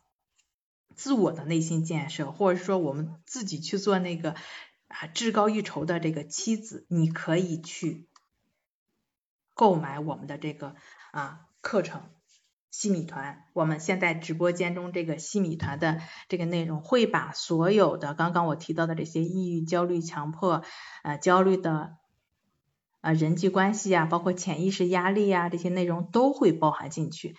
[0.94, 4.34] 自我的内心建设，或者说我们自己去做那个
[4.88, 8.06] 啊至高一筹的这个妻子，你可以去
[9.54, 10.76] 购买我们的这个
[11.12, 12.10] 啊课程。
[12.76, 20.64] 西米团，我们现在直播间中这个西米团的这个内容，会把所有的刚刚我提到的这些抑郁、焦虑、强迫、
[21.04, 21.98] 呃焦虑的
[23.00, 27.36] 啊人际关系啊，包括潜意识压力啊这些内容都会包含进去。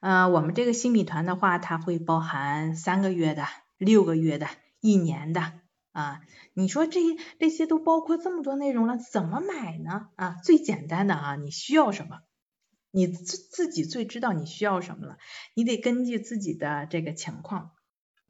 [0.00, 3.44] 呃，我们这个西米团的话，它会包含三个月的、
[3.78, 4.46] 六个月的、
[4.80, 5.52] 一年的
[5.90, 6.20] 啊。
[6.54, 7.00] 你说这
[7.40, 10.10] 这些都包括这么多内容了，怎么买呢？
[10.14, 12.20] 啊，最简单的啊，你需要什么？
[12.96, 15.18] 你自自己最知道你需要什么了，
[15.52, 17.72] 你得根据自己的这个情况，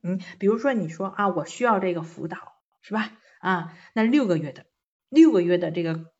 [0.03, 2.37] 嗯，比如说你说啊，我需要这个辅导，
[2.81, 3.13] 是吧？
[3.39, 4.67] 啊，那六个月的
[5.09, 6.11] 六个月的这个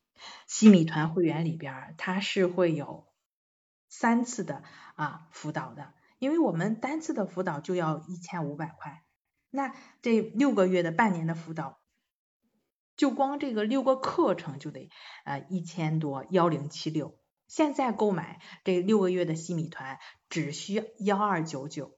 [0.47, 3.05] 西米团会员里边，它是会有
[3.89, 4.63] 三次的
[4.95, 9.03] 啊辅导的，因为我们单次的辅导就要一千五百块，
[9.49, 11.79] 那这六个月的半年的辅导，
[12.95, 14.89] 就光这个六个课程就得
[15.25, 17.19] 呃一千多幺零七六。
[17.47, 21.97] 现在购买这六个月的西米团只需幺二九九，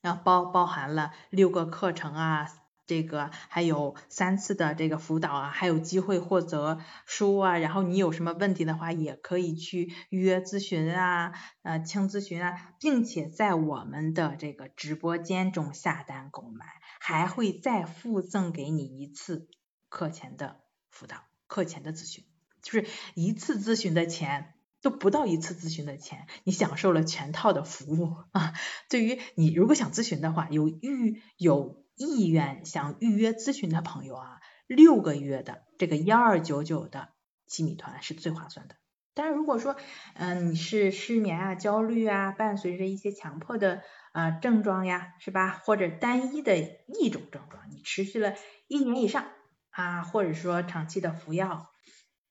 [0.00, 2.48] 然后包包含了六个课程啊，
[2.86, 16.66] 这个还有三次的这个辅导啊，还有机会获得书啊，然后你有什么问题的话，也可以去预约咨询啊，呃，轻咨询啊，并且在我们的这个直播间中下单购买，
[17.00, 19.46] 还会再附赠给你一次
[19.88, 22.24] 课前的辅导，课前的咨询。
[22.62, 28.54] 就是一次咨询的钱都不到一次咨询的钱，你享受了全套的服务 啊！
[28.88, 37.10] 对于你如果想咨询的话，有预有意愿想预约咨询的朋友啊，六个月的这个幺二九九的
[37.46, 38.76] 七米团是最划算的。
[39.14, 39.76] 但是，如果说
[40.14, 45.60] 嗯你是失眠啊、焦虑啊，伴随着一些强迫的啊症状呀，是吧？
[45.64, 46.56] 或者单一的
[46.88, 48.34] 一种症状，你持续了
[48.68, 49.26] 一年以上
[49.70, 51.71] 啊，或者说长期的服药。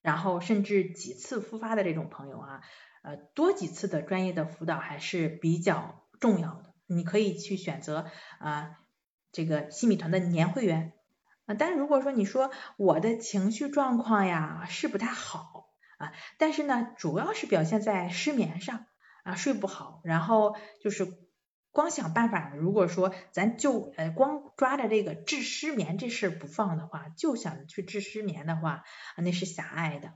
[0.02, 2.60] 然后甚至几次复发的这种朋友啊，
[3.02, 6.74] 呃，多几次的专业的辅导还是比较重要的。
[6.86, 8.78] 你可以去选择啊
[9.30, 10.92] 这个西米团的年会员
[11.46, 11.54] 啊。
[11.54, 18.86] 但如果说你说我的情绪状况呀是不太好啊，但是呢主要是表现在失眠上
[19.22, 21.21] 啊睡不好，然后就是。
[21.72, 28.84] 光想办法，如果说咱就呃光抓着这个治失眠这事不放的话，就想去治失眠的话，
[29.16, 30.12] 那是狭隘的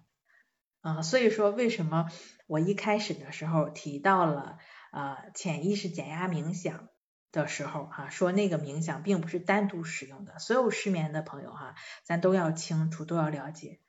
[0.82, 1.00] 啊。
[1.00, 2.10] 所以说，为什么
[2.46, 4.58] 我一开始的时候提到了
[4.90, 6.90] 啊潜意识减压冥想
[7.32, 13.80] 的时候哈，说那个冥想并不是单独使用的，所有失眠的朋友哈，咱都要清楚，都要了解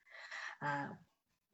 [0.59, 0.97] 啊。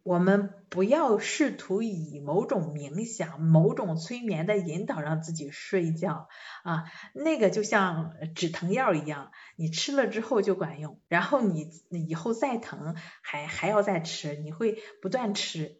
[0.04, 6.28] 我们不要试图以某种冥想、某种催眠的引导让自己睡觉
[6.64, 15.80] 啊，那个就像止疼药一样，你吃了之后就管用，然后你以后再疼还还要再吃，你会不断吃，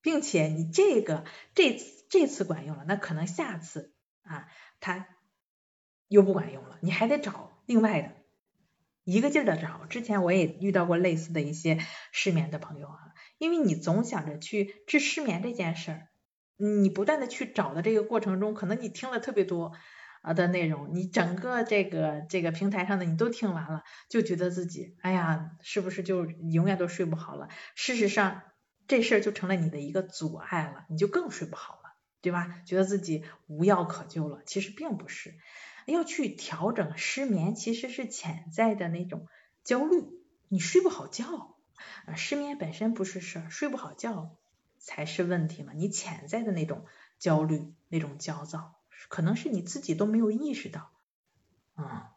[0.00, 3.92] 并且你这个这这次管用了，那可能下次
[4.22, 4.48] 啊
[4.80, 5.06] 它
[6.08, 8.12] 又不管用了，你还得找另外的，
[9.04, 9.84] 一个劲儿的找。
[9.84, 11.78] 之前我也遇到过类似的一些
[12.10, 13.09] 失眠的朋友啊。
[13.40, 16.08] 因为你总想着去治失眠这件事儿，
[16.58, 19.72] 你不断的去找的这个过程中，可能你听了特别多
[20.20, 27.48] 啊的内容，你整个这个这个平台上的你都听完了，就觉得自己哎呀，是不是就永远都睡不好了？
[27.74, 28.42] 事实上，
[28.86, 32.60] 这事儿就成了你的一个阻碍了，你就更睡不好了，对吧？
[32.66, 35.34] 觉得自己无药可救了，其实并不是，
[35.86, 39.26] 要去调整失眠，其实是潜在的那种
[39.64, 40.04] 焦虑，
[40.50, 41.56] 你睡不好觉。
[42.06, 44.36] 啊，失眠本身不是事儿，睡不好觉
[44.78, 45.72] 才是问题嘛。
[45.74, 46.84] 你潜在的那种
[47.18, 48.76] 焦虑、那种焦躁，
[49.08, 50.90] 可能是你自己都没有意识到。
[51.74, 52.12] 啊，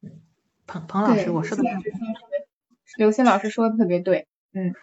[0.00, 0.20] 嗯，
[0.66, 1.62] 彭彭老师，我说的，
[2.96, 4.26] 刘鑫老师说的特别对。
[4.52, 4.74] 嗯，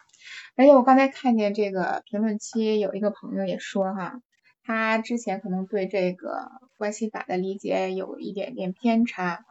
[0.55, 4.21] 而且我刚才看见这个评论区有一个朋友也说哈，
[4.63, 9.45] 他之前可能对这个关系法的理解有一点点偏差，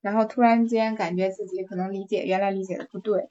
[0.00, 3.28] 然后突然间感觉自己可能理解原来理解的不对。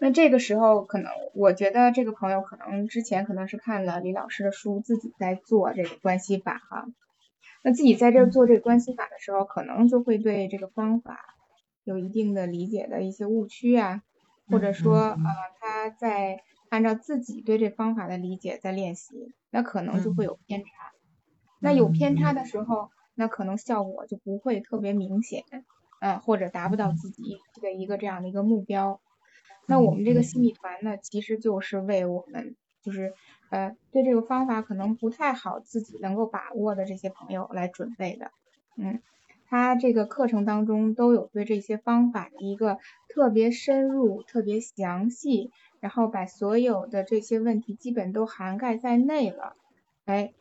[0.00, 6.86] 那这个时候可能，我觉得这个朋友可能之前可能是看了李老师的书，自己在做这个关系法哈。
[7.62, 11.18] 那自己在这做这个关系法的时候，可能就会对这个方法
[11.82, 14.02] 有一定的理解的一些误区啊，
[14.48, 15.18] 或者说呃
[15.60, 20.68] 他在按照自己对这方法的理解在练习，那可能就会有偏差。
[21.60, 25.42] 那有偏差的时候，那可能效果就不会特别明显，
[26.00, 29.00] 嗯，或者达不到自己的一个这样的一个目标。
[29.68, 33.12] 那我们这个心理团呢，其实就是为我们，就是
[33.50, 38.30] 呃，对这个方法可能不太好自己能够把握的这些朋友来准备的。
[38.76, 39.02] 嗯，
[39.46, 42.78] 他这个课程当中都有对这些方法的一个
[43.08, 45.50] 特别深入、特别详细，
[45.80, 49.54] 然后把所有的这些问题基本都涵盖在内了，
[50.06, 50.32] 哎，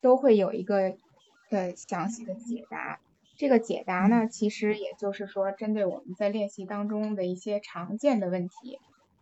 [0.00, 0.96] 都会有一个
[1.50, 2.98] 呃详细的解答。
[3.36, 8.78] 这个解答呢，其实也就是说，针对我们在练习当中的一些常见的问题，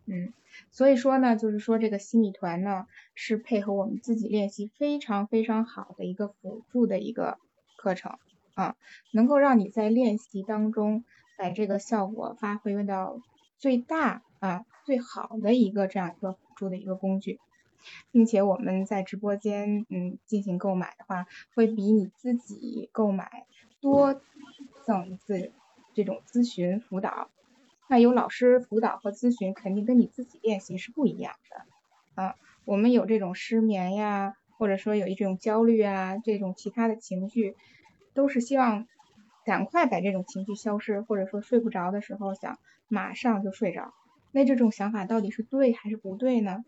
[0.06, 0.34] 嗯，
[0.70, 7.38] 所以说呢，就是说这个心理团呢，是配合我们自己练习非常非常好的一个辅助的一个
[7.78, 8.18] 课程
[8.54, 8.76] 啊，
[9.12, 11.04] 能够让你在练习当中
[11.38, 13.20] 把这个效果发挥到
[13.58, 17.38] 最大啊最好的一个这样一个辅助的一个工具，
[18.10, 23.46] 并且我们在直播间嗯进行购买的话，会比你自己购买。
[23.80, 24.20] 多
[24.86, 25.52] 赠一次
[25.94, 27.30] 这种咨询辅导，
[27.88, 32.34] 那有老师辅导和咨询，肯定跟你自己练习是不一样的啊。
[32.64, 37.56] 我们有这种失眠呀，或者说有一种焦虑啊，这种其他的情绪，
[38.14, 38.86] 都是希望
[39.44, 43.92] 赶快把这种情绪消失，或者说睡不着的时候想马上就睡着。
[44.32, 46.58] 那这种想法到底是对还是不对呢？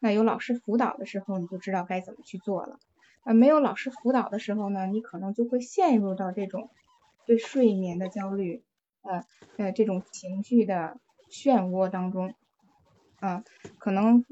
[0.00, 2.78] 那有老师辅导的时候，你就知道该怎么去做了。
[3.24, 6.70] 呃，没有老师辅导的时候呢，你可能就会陷入到这种
[7.24, 8.62] 对睡眠的焦虑，
[9.02, 9.24] 呃
[9.56, 10.98] 呃这种情绪的
[11.30, 12.34] 漩涡当中，
[13.20, 13.42] 啊，
[13.78, 14.24] 可能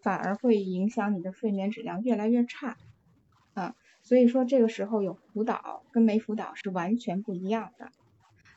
[0.00, 2.76] 反而会影响你的睡眠质量越来越差，
[3.54, 7.90] 啊，所以说这个时候有辅导跟没辅导是完全不一样的。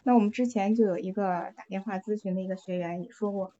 [0.04, 3.54] 那我们之前就有一个打电话咨询的一个学员也说过。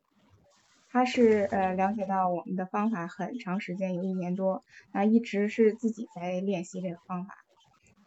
[0.98, 7.36] 他是呃了解到我们的方法很长时间有一年多，啊一直是自己在练习这个方法，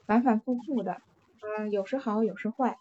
[0.07, 1.01] 反反复复的，
[1.41, 2.79] 嗯有时好有时坏，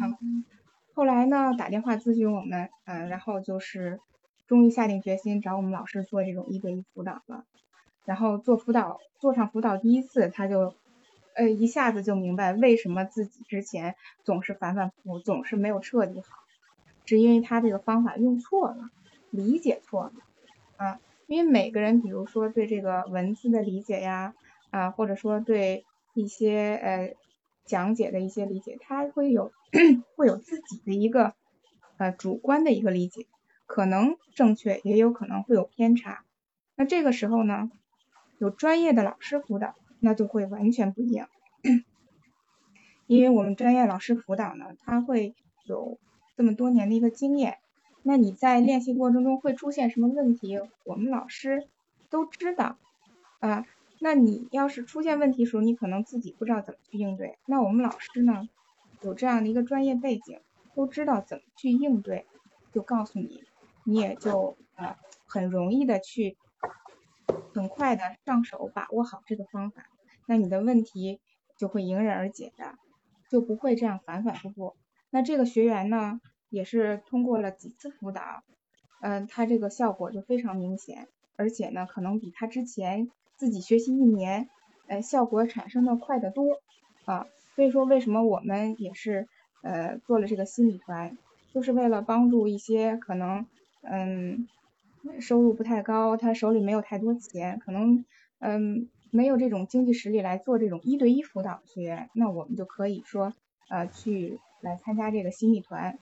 [0.00, 0.46] 嗯
[0.94, 4.00] 后来呢打电话咨询我们，嗯然后就是
[4.46, 7.44] 终于下定决心找我们老师做这种一对一辅导了，
[8.06, 10.74] 然后做辅导做上辅导第一次他就
[11.34, 13.94] 呃一下子就明白为什么自己之前
[14.24, 16.38] 总是反反复复总是没有彻底好，
[17.04, 18.88] 只因为他这个方法用错了。
[19.30, 20.12] 理解错了
[20.76, 24.34] 啊，因为每个人，比如说对这个文字的理解呀，
[24.70, 27.14] 啊，或者说对一些呃
[27.64, 29.52] 讲解的一些理解，他会有
[30.16, 31.34] 会有自己的一个
[31.98, 33.26] 呃主观的一个理解，
[33.66, 36.24] 可能正确，也有可能会有偏差。
[36.74, 37.70] 那这个时候呢，
[38.38, 41.28] 有专业的老师辅导，那就会完全不一样，
[43.06, 45.98] 因为我们专业老师辅导呢，他会有
[46.36, 47.58] 这么多年的一个经验。
[48.02, 50.58] 那你在练习过程中会出现什么问题？
[50.84, 51.68] 我们老师
[52.08, 52.78] 都知道
[53.40, 53.66] 啊。
[54.02, 57.36] 那你要是出现问题时候，你可能自己不知道怎么去应对。
[57.44, 58.48] 那我们老师呢，
[59.02, 60.40] 有这样的一个专业背景，
[60.74, 62.24] 都知道怎么去应对，
[62.72, 63.44] 就告诉你，
[63.84, 64.96] 你也就呃
[65.26, 66.38] 很容易的去
[67.52, 69.84] 很快的上手把握好这个方法，
[70.24, 71.20] 那你的问题
[71.58, 72.76] 就会迎刃而解的，
[73.28, 74.76] 就不会这样反反复复。
[75.10, 76.22] 那这个学员呢？
[76.50, 78.20] 也是通过了几次辅导，
[79.00, 84.50] 嗯，他这个效果就非常明显，而且呢，可能比他之前自己学习一年，
[84.88, 86.60] 呃，效果产生的快得多
[87.06, 87.26] 啊。
[87.56, 89.28] 所以说，为什么我们也是
[89.62, 91.16] 呃做了这个心理团，
[91.54, 93.46] 就是为了帮助一些可能
[93.82, 94.48] 嗯
[95.20, 98.04] 收入不太高，他手里没有太多钱，可能
[98.38, 103.32] 嗯没有这种经济实力来做这种一对一辅导的学员，那我们就可以说
[103.68, 105.98] 呃去来参加这个心理团。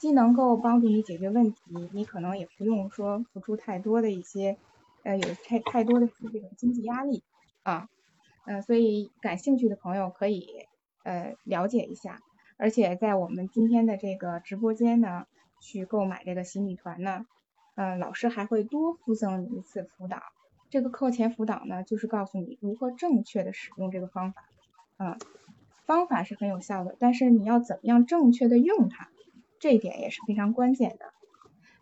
[0.00, 1.60] 既能够帮助你解决问题，
[1.92, 4.56] 你可能也不用说付出太多的一些，
[5.02, 7.22] 呃，有太太多的这种经济压力
[7.62, 7.86] 啊，
[8.46, 10.48] 呃，所以感兴趣的朋友可以
[11.04, 12.18] 呃了解一下，
[12.56, 15.26] 而且在我们今天的这个直播间呢，
[15.60, 17.26] 去购买这个洗米团呢，
[17.74, 20.22] 呃，老师还会多附赠你一次辅导，
[20.70, 24.42] 这个课前辅导呢，就是告诉你如何正确的使用这个方法，
[24.96, 25.18] 啊，
[25.84, 29.10] 方法是很有效的，但是你要怎么样正确的用它？
[29.60, 31.12] 这一点也是非常关键的。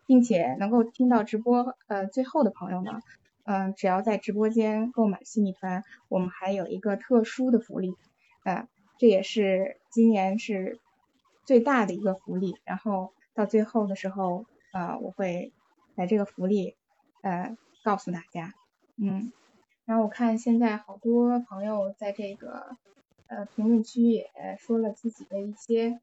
[0.06, 3.02] 并且能够听到直播呃最后的朋友呢，
[3.44, 7.94] 嗯，只要在直播间购买西米团，我们还有一个特殊的福利，
[8.42, 8.66] 呃，
[8.96, 10.80] 这也是今年是
[11.44, 12.56] 最大的一个福利。
[12.64, 15.52] 然后到最后的时候，呃，我会
[15.94, 16.74] 把这个福利
[17.20, 18.54] 呃告诉大家，
[18.96, 19.30] 嗯。
[19.84, 22.78] 然后我看现在好多朋友在这个
[23.26, 26.00] 呃评论区也说了自己的一些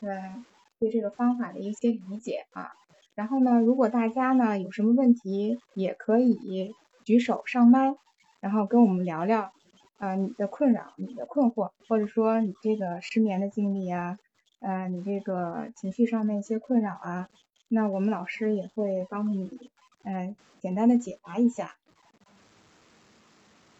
[0.00, 0.42] 呃
[0.82, 2.72] 对这个方法的一些理解啊。
[3.14, 6.74] 然后呢，如果大家呢有什么问题，也可以
[7.04, 7.94] 举手上麦，
[8.40, 9.52] 然后跟我们聊聊
[9.98, 14.18] 啊你的困扰、你的困惑，或者说你这个失眠的经历啊，
[14.58, 17.28] 呃你这个情绪上的一些困扰啊，
[17.68, 19.70] 那我们老师也会帮你
[20.02, 21.76] 嗯简单的解答一下。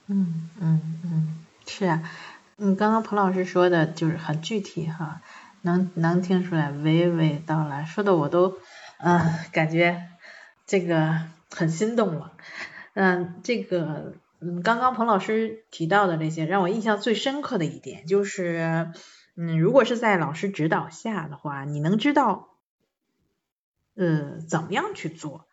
[0.07, 2.03] 嗯嗯嗯，是啊，
[2.59, 5.22] 嗯，刚刚彭老师说的就是很具体哈，
[5.62, 8.58] 能能听出来娓娓道来，说的我都
[8.98, 9.20] 嗯
[9.52, 10.08] 感觉
[10.66, 12.32] 这个很心动了，
[12.94, 18.92] 嗯，这个嗯刚刚彭老师提到的这些，让我印象最深刻的一点就是，
[19.36, 22.48] 嗯，如果是在老师指导下的话，你能知道
[23.94, 25.46] 呃怎么样去做。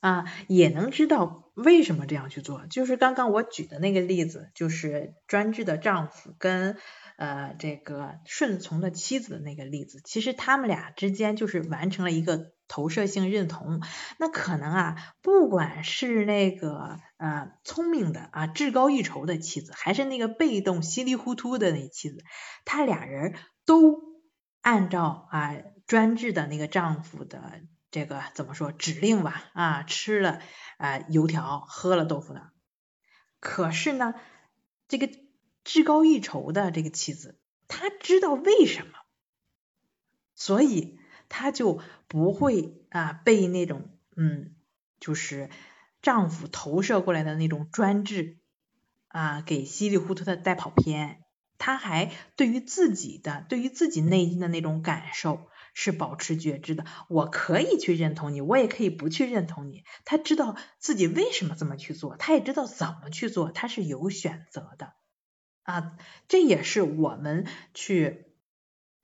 [0.00, 2.66] 啊，也能知道为什么这样去做。
[2.66, 6.76] 就是刚刚我举的那个例子，就是专制的丈夫跟
[7.16, 10.00] 呃这个顺从的妻子的那个例子。
[10.04, 13.80] 其实他们俩之间就是完成了一个投射性认同。
[14.18, 22.24] 那可能啊，不管是那个呃聪明的啊志高一筹的妻子，还是那个被动稀里糊涂的那妻子，
[22.64, 23.34] 他俩人
[23.64, 24.00] 都
[24.60, 25.54] 按照啊
[25.86, 27.62] 专制的那个丈夫的。
[27.90, 30.40] 这个怎么说指令吧啊，吃了
[30.78, 32.40] 啊油条，喝了豆腐脑。
[33.38, 34.14] 可是呢，
[34.88, 35.10] 这个
[35.64, 37.38] 至高一筹的这个妻子，
[37.68, 38.92] 她知道为什么，
[40.34, 40.98] 所以
[41.28, 44.54] 她就不会啊被那种嗯，
[45.00, 45.50] 就是
[46.00, 48.38] 丈夫投射过来的那种专制
[49.08, 51.22] 啊给稀里糊涂的带跑偏。
[51.58, 55.48] 她还对于自己的，对于自己内心的那种感受。
[55.74, 59.84] 是保持觉知的，我可以去认同你，我也可以不去认同你。
[60.04, 64.92] 他知道自己为什么这么去做，他也知道怎么去做，他是有选择的
[65.62, 65.96] 啊。
[66.28, 68.26] 这也是我们去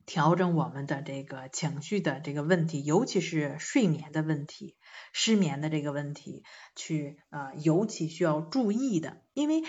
[0.06, 4.76] 调整我们的这个情绪的这个问题，尤其是睡眠的问题、
[5.12, 6.44] 失眠的这个问题，
[6.74, 9.22] 去啊尤其需要注意的。
[9.34, 9.62] 因为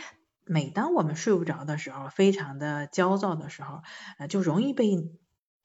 [0.46, 3.82] 每当我们睡不着的时候，非常的焦躁的时候，
[4.18, 4.96] 呃，就容易被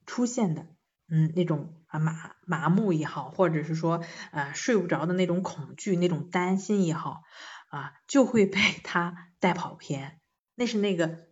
[0.05, 0.67] 出现的。
[1.07, 7.21] 嗯，那种啊麻麻木也好，或者是说呃睡不着的那种恐惧、那种担心也好
[7.69, 10.19] 啊，就会被他带跑偏。
[10.55, 11.27] 那是那个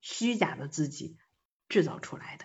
[0.00, 1.18] 虚假的自己
[1.68, 2.44] 制造出来的。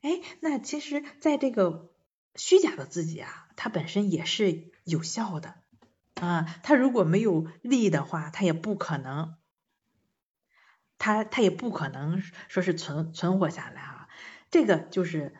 [0.00, 1.92] 哎，那其实在这个
[2.34, 5.56] 虚假的自己啊，它本身也是有效的
[6.14, 6.60] 啊。
[6.62, 9.36] 它如果没有力的话，它也不可能，
[10.98, 14.08] 它它也不可能说是存存活下来啊。
[14.50, 15.34] 这个就是。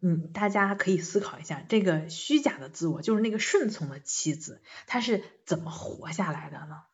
[0.00, 6.84] 嗯，大家可以思考一下，这个虚假的自我，就是那个顺从的妻子，她是怎么活下来的呢？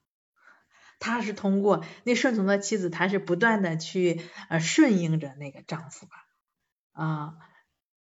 [1.05, 6.17] 她是通过那顺从的妻子，她是不断的去呃顺应着那个丈夫吧，
[6.93, 7.35] 啊，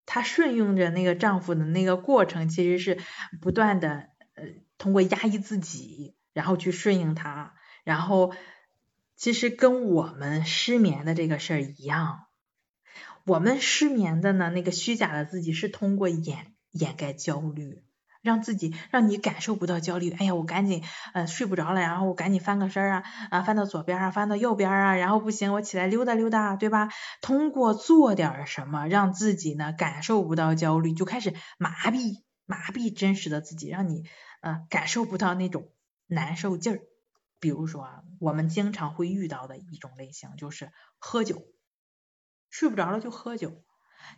[0.05, 2.99] 她顺应着那个丈夫的那个过程，其实是
[3.39, 4.43] 不断的呃
[4.77, 8.33] 通过压抑自己，然后去顺应他，然后
[9.15, 12.25] 其实跟我们失眠的这个事儿一样。
[13.23, 17.81] 我们失眠的呢，那个虚假的自己是通过掩掩盖焦虑，
[18.21, 20.11] 让自己让你感受不到焦虑。
[20.11, 26.89] 哎呀，我赶紧呃睡不着了，然后我赶紧翻个身啊啊翻到左边啊翻到右边啊，然后不行我起来溜达溜达，对吧？
[27.21, 34.03] 通过做点什么让自己呢感受不到焦虑，就开始麻痹麻痹真实的自己，让你
[34.41, 35.69] 呃感受不到那种
[36.07, 36.81] 难受劲儿。
[37.39, 41.41] 比如说啊，我们经常会遇到的一种类型就是喝酒。
[42.51, 43.61] 睡不着了就喝酒，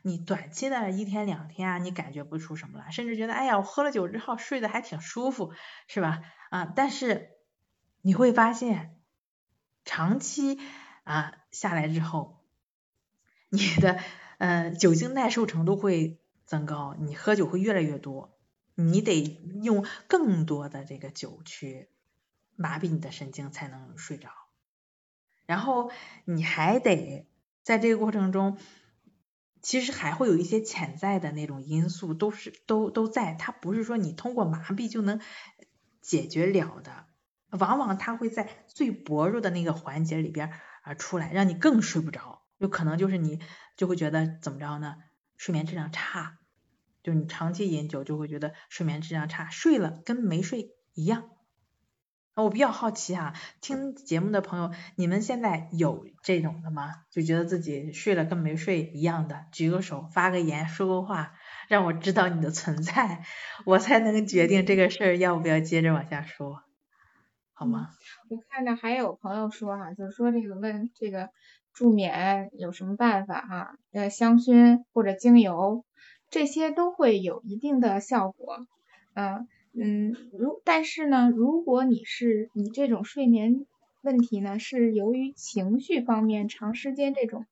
[0.01, 5.53] 你短期的一天两天啊，你感觉不出什么来，甚至觉得哎呀，我喝了酒之后睡得还挺舒服，
[5.87, 6.21] 是吧？
[6.49, 7.31] 啊，但是
[8.01, 8.99] 你会发现，
[9.85, 10.59] 长期
[11.03, 12.43] 啊下来之后，
[13.49, 13.99] 你的
[14.37, 18.37] 呃酒精耐受程度会增高，你喝酒会越来越多，
[18.75, 19.21] 你得
[19.63, 21.89] 用更多的这个酒去
[22.55, 24.29] 麻痹你的神经才能睡着，
[25.45, 25.91] 然后
[26.25, 27.27] 你还得。
[27.63, 28.57] 在这个过程中，
[29.61, 33.33] 其实还会有一些潜在的那种因素，都是都都在。
[33.33, 35.19] 它不是说你通过麻痹就能
[36.01, 37.05] 解决了的，
[37.51, 40.51] 往往它会在最薄弱的那个环节里边
[40.81, 42.41] 啊出来，让你更睡不着。
[42.57, 43.39] 有可能就是你
[43.75, 44.95] 就会觉得怎么着呢？
[45.37, 46.37] 睡眠质量差
[47.03, 51.29] 就你长期饮酒就会觉得睡眠质量差，睡了跟没睡一样。
[52.35, 57.03] 我比较好奇哈，听节目的朋友，你们现在有这种的吗？
[57.11, 61.33] 就觉得自己睡了跟没睡一样的，举个手，发个言，说个话，
[61.67, 63.23] 让我知道你的存在，
[63.65, 66.61] 我才能决定这个事儿要不要接着往下说，
[67.53, 67.89] 好吗？
[68.29, 71.29] 我看到还有朋友说哈，就是说这个问这个
[71.73, 73.75] 助眠有什么办法哈？
[73.91, 75.83] 呃，香薰或者精油，
[76.29, 78.65] 这些都会有一定的效果，
[79.15, 79.49] 嗯。
[79.73, 83.65] 嗯，如但是呢，如果你是你这种睡眠
[84.01, 87.45] 问题呢，是由于情绪方面长时间这种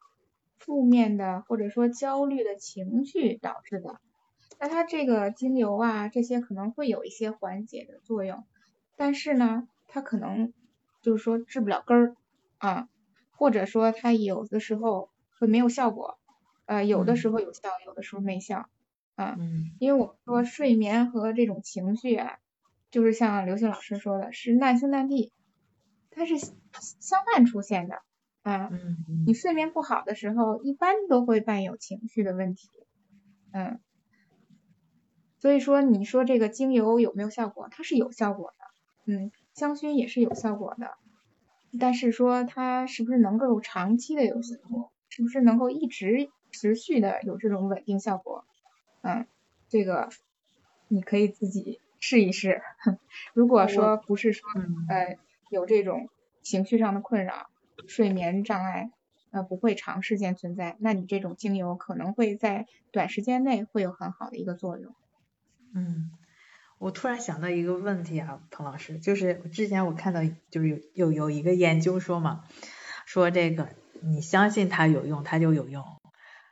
[0.58, 4.00] 负面的或者说焦虑的情绪导致的，
[4.60, 8.44] 那它这个精油啊这些可能会有一些缓解的作用，
[8.98, 10.54] 但是呢，它可能
[11.02, 12.16] 就是说治不了根儿
[12.58, 12.90] 啊，
[13.32, 15.10] 或者说它有的时候
[15.40, 16.18] 会没有效果，
[16.66, 18.68] 呃，有的时候有效，有的时候没效。
[19.40, 22.38] 嗯，因为我们说睡眠和这种情绪啊，
[22.92, 25.32] 就是像刘星老师说的，是难兄难弟，
[26.12, 28.02] 它是相伴出现的
[28.44, 28.70] 啊。
[28.72, 28.98] 嗯
[29.28, 32.70] 你睡眠不好的时候，一般都会伴有情绪的问题。
[33.52, 33.80] 嗯。
[35.40, 37.68] 所以说，你说这个精油有没有效果？
[37.72, 39.14] 它是有效果的。
[39.14, 40.98] 嗯，香薰也是有效果的。
[41.80, 44.92] 但是说它是不是能够长期的有效果？
[45.08, 48.46] 是不是能够一直持续的有这种稳定效果？
[49.02, 49.28] 嗯，
[49.70, 50.10] 这个
[50.88, 52.62] 你可以自己试一试。
[53.34, 54.42] 如果说不是说
[54.90, 55.18] 呃
[55.50, 56.10] 有这种
[56.42, 57.50] 情绪上的困扰、
[57.88, 58.92] 睡眠障碍，
[59.32, 64.94] 呃不会长时间存在，那你这种精油可能会在短时间内会有很好的一个作用。
[65.74, 66.12] 嗯，
[66.78, 72.44] 我突然想到一个问题啊，彭老师，就是之前我看到就是有有有一个研究说嘛，
[73.06, 73.70] 说这个
[74.02, 75.86] 你相信它有用，它就有用，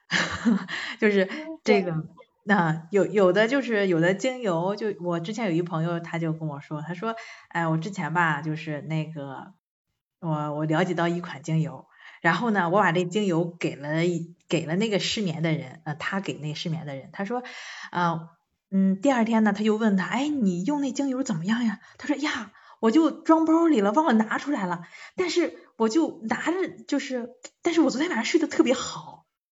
[1.00, 1.30] 就是
[1.64, 2.08] 这个。
[2.48, 7.14] 那有有的就是有的精油，就我之前有一朋友他就跟我说，他说，
[7.50, 9.54] 哎，我之前吧就是那个
[10.22, 11.88] 我我了解到一款精油，
[12.22, 13.90] 然后呢我把这精油给了
[14.48, 17.44] 给了那个失眠的人，呃他给那失眠的人，他说，
[17.92, 18.30] 啊
[18.72, 21.80] 嗯第二天呢他就问他，哎你用那精油怎么样呀？
[21.98, 24.84] 他说呀我就装包里了，忘了拿出来了，
[25.18, 26.54] 但是我就拿着
[26.88, 27.30] 就是，
[27.62, 29.17] 但是我昨天晚上睡得特别好。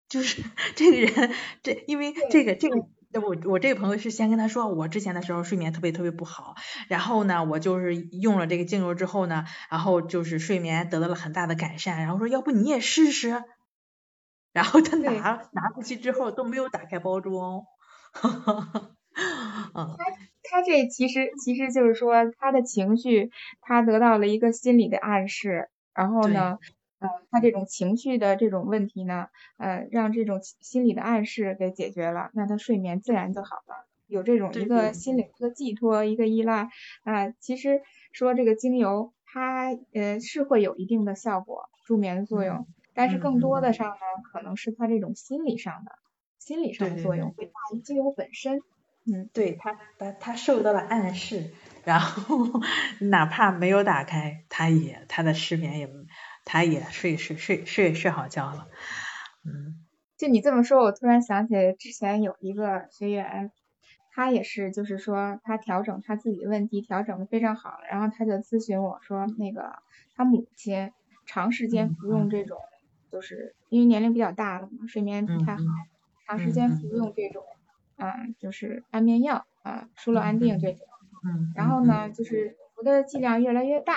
[0.10, 0.44] 就是
[0.76, 1.32] 这个人，
[1.62, 2.76] 这因为这个这个，
[3.22, 6.56] 我我这个朋友是先跟他说，我之前的时候睡眠特别特别不好，
[6.88, 13.44] 然后呢，我就是用了这个精油之后呢，然后就是睡眠得到了很大的改善，然后说要不你也试试，
[14.54, 15.14] 然后他拿
[15.54, 17.64] 拿回去之后都没有打开包装，
[18.14, 18.92] 哈哈哈，
[19.98, 20.06] 他
[20.44, 23.32] 他这其实其实就是说他的情绪，
[23.62, 26.58] 他得到了一个心理的暗示，然后呢。
[27.00, 29.28] 呃，他这种情绪的这种问题呢，
[29.58, 36.70] 呃，让这种心理的暗示给解决了，那他睡眠自然就好了，有这种一个心理一个寄托一个依赖
[37.04, 37.30] 啊。
[37.40, 37.82] 其实
[38.12, 43.96] 说这个精油，它呃是会有一定的效果助眠的作用，但是更多的上呢，
[44.32, 45.92] 可能是他这种心理上的
[46.38, 48.62] 心理上的作用会大于精油本身。
[49.12, 51.52] 嗯，对他他他受到了暗示，
[51.86, 52.38] 然后
[53.00, 55.90] 哪怕没有打开，他也他的失眠也。
[56.52, 58.68] 他也睡睡睡睡睡好觉了，
[59.46, 59.86] 嗯，
[60.18, 63.52] 就你这么说，我突然想起来之前有一个学员，
[64.12, 69.76] 他也是，就是说他调整他自己的问题调整的非常好，然后他就咨询我说，那个
[70.16, 70.92] 他母亲
[71.28, 72.58] 长时间服用这种，
[73.12, 75.62] 就是因为年龄比较大了嘛，睡眠不太好，
[76.26, 77.44] 长时间服用这种，
[77.98, 80.88] 嗯，就是安眠药啊，舒乐安定这种，
[81.24, 83.94] 嗯，然后呢，就是服的剂量越来越大。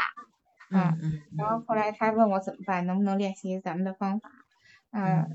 [0.73, 4.31] 嗯嗯，然后后来他问我怎么办，能不能练习咱们的方法？
[4.91, 5.27] 嗯，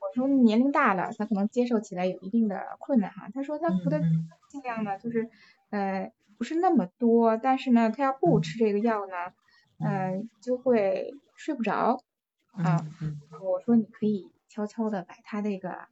[0.00, 3.28] 我说年龄大了，他可能接受起来有一定的困难哈。
[3.32, 4.00] 他说他服的
[4.48, 5.28] 剂量呢，就是
[5.70, 9.14] 呃不是那么多，但是呢，他要不吃这个药呢，
[9.78, 12.02] 呃，就会睡不着
[12.52, 12.84] 啊。
[13.40, 15.86] 我说你可以悄悄的把他这个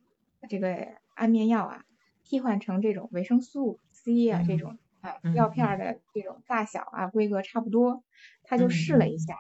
[0.49, 1.85] 这个安眠药啊，
[2.25, 4.79] 替换成这种维生素 C 啊这种。
[5.01, 8.03] 啊，药片的这种大小啊，规格差不多，
[8.45, 9.39] 他就试了一下，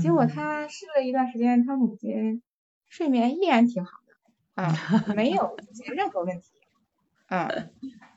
[0.00, 2.42] 结果他试了一段时间，他母亲
[2.88, 3.98] 睡眠依然挺好
[4.56, 6.48] 的，啊，没有 出现任何问题，
[7.26, 7.48] 啊，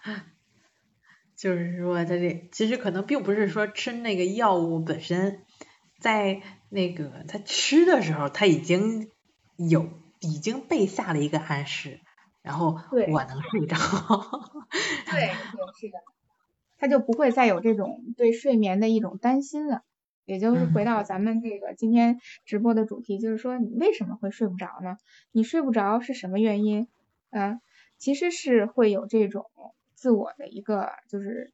[1.36, 5.43] 就是说他这其实可能并不是说吃那个药物本身，
[5.99, 9.09] 在那个他吃的时候他已经
[9.57, 9.89] 有
[10.22, 11.99] 已经被下了一个暗示，
[12.41, 12.80] 然后
[13.11, 13.76] 我能睡着，
[15.11, 15.28] 对，
[15.80, 15.99] 是的。
[16.78, 19.84] 他就不会再有这种对睡眠的一种担心了，
[20.26, 24.98] 也就是回到咱们这个今天直播的主题，就是说你为什么会睡不着呢？
[25.32, 26.88] 你睡不着是什么原因？
[27.30, 27.60] 啊，
[27.98, 29.46] 其实是会有这种
[29.96, 31.52] 自我的一个就是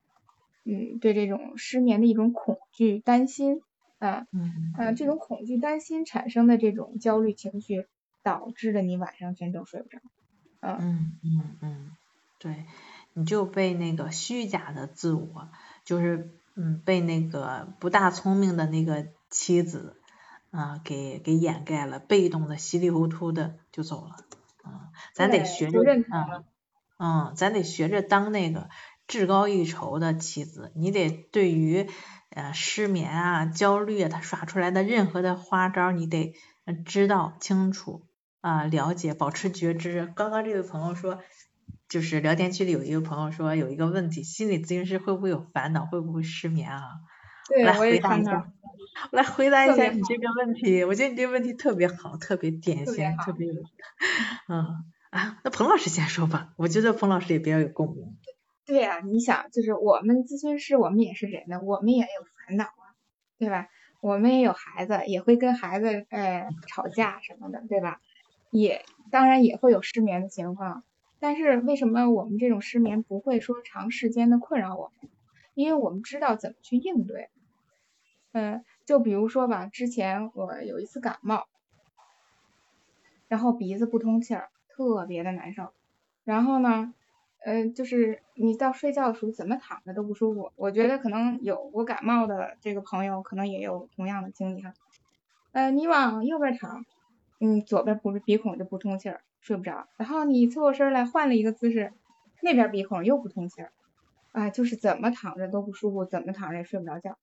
[0.66, 3.62] 嗯对这种失眠的一种恐惧担心
[3.98, 7.86] 啊嗯啊这种恐惧担心产生的这种焦虑情绪，
[8.24, 10.00] 导致的你晚上全都睡不着。
[10.60, 11.92] 啊嗯嗯嗯，
[12.40, 12.66] 对，
[13.20, 15.50] 你就被那个虚假的自我，
[15.84, 19.98] 就是嗯被那个不大聪明的那个妻子
[20.52, 24.16] 啊给给掩盖了，被动的稀里糊涂的就走了。
[24.64, 25.80] 啊，咱得学着。
[26.98, 28.70] 嗯，咱得学着当那个
[29.08, 31.90] 至高一筹的妻子，你得对于
[32.30, 38.06] 呃失眠啊、焦虑啊，他耍出来的任何的花招，你得呃知道清楚
[38.42, 40.12] 啊、了解，保持觉知。
[40.16, 41.20] 刚刚这位朋友说，
[41.90, 46.84] 就是聊天区里有一个朋友说有一个问题，心理咨询师会不会有烦恼，会不会失眠啊？
[47.48, 48.52] 对，来回答一下
[49.12, 53.54] 我来回答一下你这个问题，我觉得你这个问题特别好，特别典型，特别特别有，
[54.48, 58.16] 嗯啊，那彭老师先说吧，我觉得彭老师也比较有共鸣。
[58.66, 62.94] 对呀、你想，就是我们咨询师，我们也是人呢，我们也有烦恼啊，
[63.40, 63.68] 对吧？
[64.00, 68.00] 我们也有孩子，也会跟孩子呃吵架什么的，对吧？
[68.52, 70.84] 也当然也会有失眠的情况，
[71.20, 75.12] 但是为什么我们这种失眠不会说长时间的困扰我们？
[75.54, 77.30] 因为我们知道怎么去应对。
[78.32, 81.48] 嗯、就比如说吧，之前我有一次感冒，
[83.28, 85.74] 然后鼻子不通气儿，特别的难受。
[86.24, 86.94] 然后呢，
[87.44, 90.52] 呃，就是你到睡觉的时候怎么躺着都不舒服。
[90.56, 94.74] 我觉得可能有过感冒的这个朋友，可能也有同样的经历哈。
[95.52, 96.86] 呃，你往右边躺，
[97.40, 99.88] 嗯，左边不是鼻孔就不通气儿，睡不着。
[99.98, 101.94] 然后你侧过身来换了一个姿势，
[102.42, 103.72] 那边鼻孔又不通气儿，
[104.32, 107.18] 啊，就是怎么躺着都不舒服，怎么躺着也睡不着觉。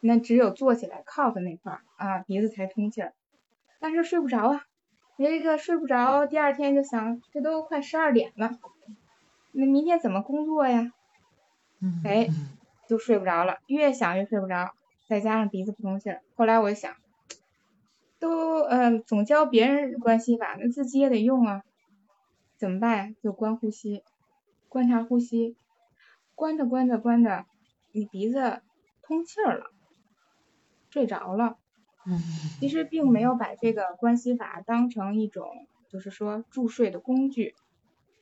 [0.00, 3.12] 那只有坐起来靠的那块儿啊，鼻子才通气儿，
[3.80, 4.62] 但是睡不着啊。
[5.16, 8.52] 你这个睡不着，第二天就想，这都快十二点了，
[9.50, 10.92] 那明天怎么工作呀？
[11.80, 12.56] 嗯，哎嗯
[12.88, 14.72] 就睡不着了，越想越睡不着，
[15.08, 16.22] 再加上鼻子不通气儿。
[16.36, 16.94] 后来我就想，
[18.18, 21.62] 都呃总教别人关系法，那自己也得用啊，
[22.56, 23.14] 怎么办？
[23.22, 24.02] 就观呼吸，
[24.68, 25.56] 观察呼吸，
[26.34, 27.46] 观着观着观着，
[27.92, 28.62] 你鼻子
[29.02, 29.70] 通气儿了，
[30.90, 31.58] 睡着了。
[32.06, 32.18] 嗯
[32.58, 37.54] 其实并没有把这个关系法当成一种，就是说助睡的工具，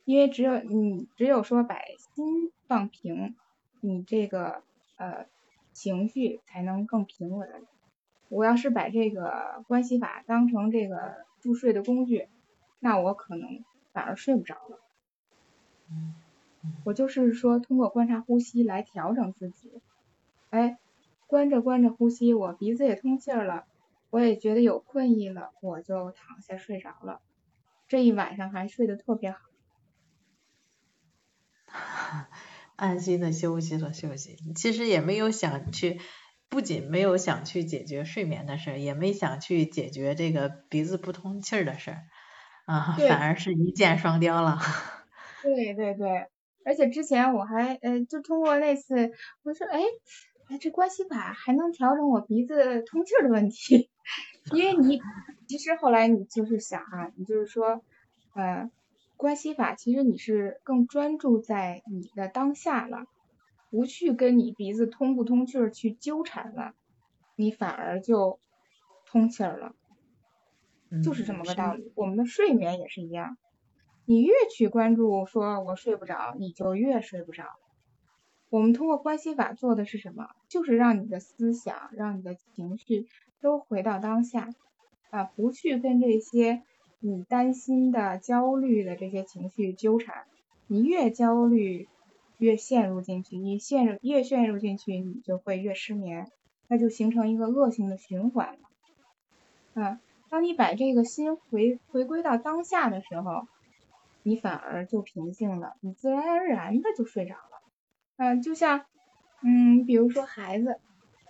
[0.03, 1.75] 因为只有你只有说把
[2.15, 3.35] 心放平，
[3.81, 4.61] 你这个
[4.97, 5.25] 呃
[5.73, 7.49] 情绪才能更平稳。
[8.29, 12.27] 我要是把这个关系法当成这个助睡的工具，
[12.79, 13.63] 那我可能
[13.93, 14.79] 反而睡不着了。
[16.83, 19.81] 我就是说通过观察呼吸来调整自己，
[20.49, 20.77] 哎，
[21.25, 23.65] 关着关着呼吸，我鼻子也通气儿了，
[24.09, 27.21] 我也觉得有困意了，我就躺下睡着了。
[27.87, 29.39] 这一晚上还睡得特别好。
[32.75, 35.99] 安心的休息了休息，其实也没有想去，
[36.51, 42.03] 不仅没有想去解决睡眠的事儿，也没想去解决这个鼻子不通气儿的事儿，
[42.65, 44.57] 啊，对反而是一箭双雕了。
[45.41, 46.27] 对对对，
[46.65, 49.11] 而且之前我还呃，就通过那次，
[49.43, 49.79] 我说哎，
[50.49, 53.89] 哎这关系法还能调整我鼻子通气儿的问题，
[54.51, 55.05] 因为你
[55.47, 57.83] 其实后来你就是想啊，你就是说，
[58.33, 58.69] 呃，
[59.15, 63.05] 关系法其实你是更专注在你的当下了，
[63.69, 66.73] 不去跟你鼻子通不通气儿去纠缠了，
[67.35, 68.39] 你反而就
[69.05, 69.73] 通气儿了。
[71.03, 71.83] 就是这么个道理。
[71.83, 71.91] 理。
[71.95, 73.37] 我们的睡眠也是一样，
[74.05, 77.43] 你越去关注说我睡不着，你就越睡不着。
[78.49, 80.29] 我们通过关系法做的是什么？
[80.47, 83.07] 就是让你的思想、让你的情绪
[83.41, 84.47] 都回到当下，
[85.09, 86.63] 啊，不去跟这些
[87.01, 90.23] 你担心的、焦虑的这些情绪纠缠。
[90.67, 91.89] 你越焦虑，
[92.37, 96.31] 越陷入进去，你陷入越陷入进去，你就会越失眠，
[96.67, 99.81] 那就形成一个恶性的循环了。
[99.81, 103.47] 啊，当你把这个心回回归到当下的时候，
[104.23, 107.41] 你反而就平静了，你自然而然的就睡着了。
[108.17, 108.85] 嗯、就像，
[109.41, 110.79] 嗯，比如说孩子，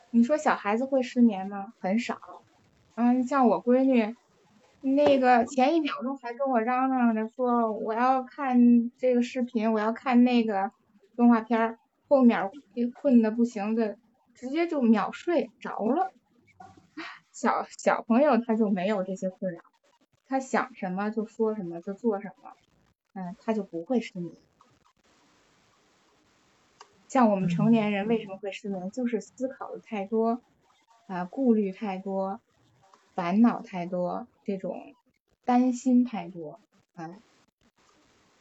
[0.09, 1.73] 你说小孩子会失眠吗？
[1.79, 2.19] 很少。
[2.95, 4.15] 嗯，像我闺女，
[4.81, 10.71] 那个前一秒钟还跟我嚷嚷着说我要看这个视频，我要看那个
[11.17, 12.49] 动画片儿，后面
[13.01, 13.97] 困的不行的，
[14.33, 16.13] 直接就秒睡着了。
[17.33, 19.61] 小小朋友他就没有这些困扰，
[20.27, 22.53] 他想什么就说什么就做什么，
[23.13, 24.33] 嗯，他就不会失眠。
[27.07, 30.41] 像我们成年人为什么会失眠，就是思考的太多，
[31.07, 32.41] 啊、顾虑太多，
[33.15, 34.93] 烦恼太多，这种
[35.45, 36.59] 担心太多，
[36.95, 37.19] 啊、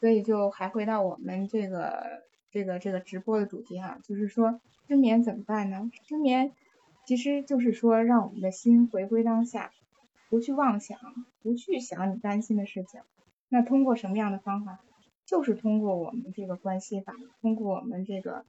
[0.01, 2.26] 所以就还回到我们这个
[2.57, 5.91] 这个这个直播的主题哈，就是说失眠怎么办呢？
[6.09, 6.53] 失眠
[7.05, 9.73] 其实就是说让我们的心回归当下，
[10.31, 10.99] 不去妄想，
[11.43, 13.03] 不去想你担心的事情。
[13.51, 14.81] 那通过什么样的方法？
[15.27, 18.47] 就是通过我们这个关系法，通过我们这个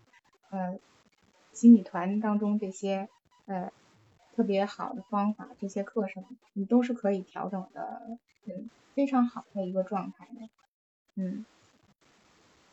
[0.52, 0.80] 呃
[1.52, 3.10] 心理团当中这些
[3.46, 3.74] 呃
[4.38, 10.50] 特别好的方法，这些课程你都是可以调整的，嗯，非常好的一个状态的，
[11.16, 11.46] 嗯。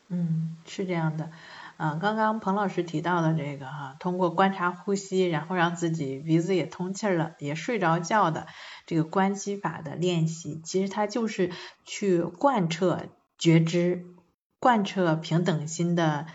[0.07, 1.31] 嗯，是这样的，
[1.77, 8.45] 嗯，刚刚彭老师提到的这个哈，通过观察呼吸，然后让自己鼻子也通气了，也睡着觉的
[8.85, 11.51] 这个关系法的练习，其实它就是
[11.85, 14.05] 去贯彻觉知、
[14.59, 16.27] 贯彻平等心的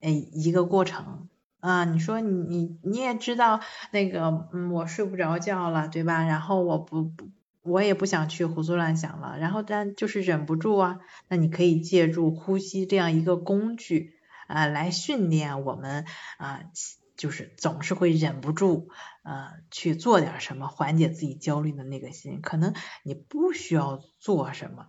[0.00, 1.28] 诶一个过程
[1.60, 1.84] 啊。
[1.84, 3.60] 你说你你你也知道
[3.90, 6.24] 那个，嗯，我睡不着觉了，对吧？
[6.24, 7.30] 然后我不不。
[7.64, 14.12] 我也不想去胡思乱想了，然后但就是忍不住啊，那你可以借助呼吸这样一个工具
[14.46, 16.04] 啊，来训练我们
[16.36, 16.64] 啊，
[17.16, 18.90] 就是总是会忍不住
[19.22, 24.88] 啊去做点什么缓解自己焦虑的那个心，可能你不需要做什么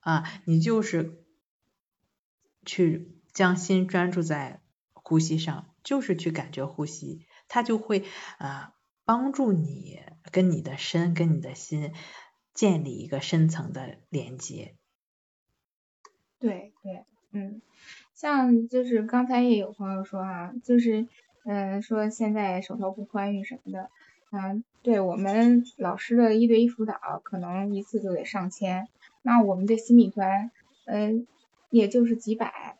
[0.00, 1.24] 啊，你就是
[2.66, 4.60] 去将心专注在
[4.92, 8.04] 呼吸上，就是去感觉呼吸，它就会
[8.36, 8.74] 啊。
[9.08, 10.00] 帮助你
[10.30, 11.92] 跟你的身、跟你的心
[12.54, 14.74] 建立一个深层的连接。
[16.38, 17.62] 对对，嗯，
[18.14, 21.08] 像就是刚才也有朋友说啊，就是
[21.44, 23.90] 嗯说现在手头不宽裕什么的，
[24.30, 28.88] 嗯，对我们老师的一对一辅导可能一次就得上千，
[29.22, 30.50] 那我们这心理团，
[30.84, 31.26] 嗯，
[31.70, 32.76] 也就是几百，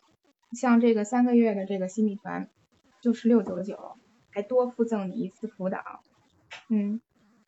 [0.52, 2.48] 像这个三个月的这个心理团
[3.00, 3.96] 就是六九九，
[4.30, 6.02] 还多附赠你一次辅导。
[6.68, 7.00] 嗯，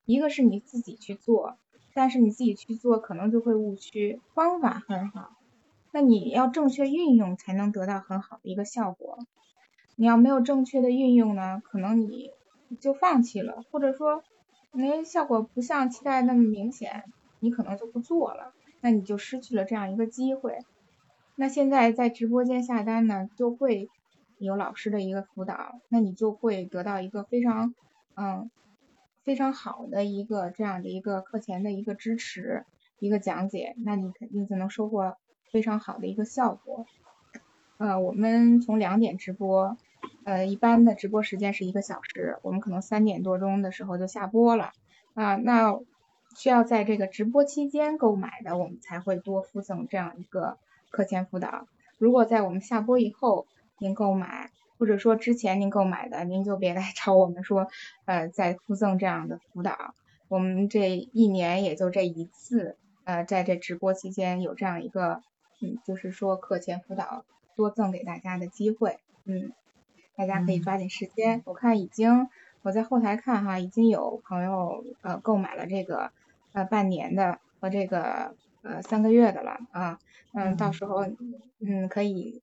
[0.09, 1.59] 一个是你自己去做，
[1.93, 4.23] 但是你自己去做可能就会误区。
[4.33, 5.37] 方法很好，
[5.93, 9.19] 那你要正确运用才能得到很好的一个效果。
[9.97, 12.31] 你要没有正确的运用呢，可能你
[12.81, 14.25] 就放弃了，或者说，
[14.73, 17.05] 那效果不像期待那么明显，
[17.39, 20.61] 你可能就不做了，那你就失去了这样一个机会。
[21.37, 23.91] 那现在在直播间下单呢，就会
[24.39, 27.75] 有老师的一个辅导，那你就会得到一个非常，
[28.17, 28.51] 嗯。
[29.29, 32.64] 非常好的一个这样的一个课前的一个支持，
[32.99, 35.18] 一个讲解，那你肯定就能收获
[35.53, 36.87] 非常好的一个效果。
[37.76, 39.76] 呃，我们从两点直播，
[40.24, 44.72] 呃，一般的直播时间是一个小时，我们可能三点多钟的时候就下播了
[45.12, 45.37] 啊。
[45.37, 45.79] 那
[46.35, 50.57] 需要在这个直播期间购买的，我们才会多附赠这样一个
[50.89, 51.66] 课前辅导。
[51.99, 53.47] 如果在我们下播以后
[53.79, 57.68] 您购买，或者说之前您购买的，您就别来 找我们说，
[58.05, 59.95] 呃，再附赠这样的辅导。
[60.29, 65.22] 我们这一年也就这一次，呃，在这直播期间有这样一个，
[65.61, 67.24] 嗯，就是说课前辅导
[67.57, 69.53] 多赠给大家的机会，嗯，
[70.16, 71.43] 大家可以抓紧时间。
[71.47, 72.29] 我看已经
[72.62, 76.11] 我在后台看哈，已经有朋友呃购买了这个
[76.53, 79.99] 呃半年的和这个呃三个月的了啊，
[80.35, 81.07] 嗯，到时候
[81.61, 82.43] 嗯可以。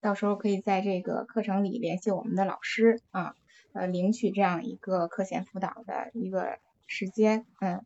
[0.00, 3.34] 到时候可以在这个课程里联系我们的老师啊，
[3.72, 7.84] 呃，领取这样一个课前辅导的一个时间，嗯，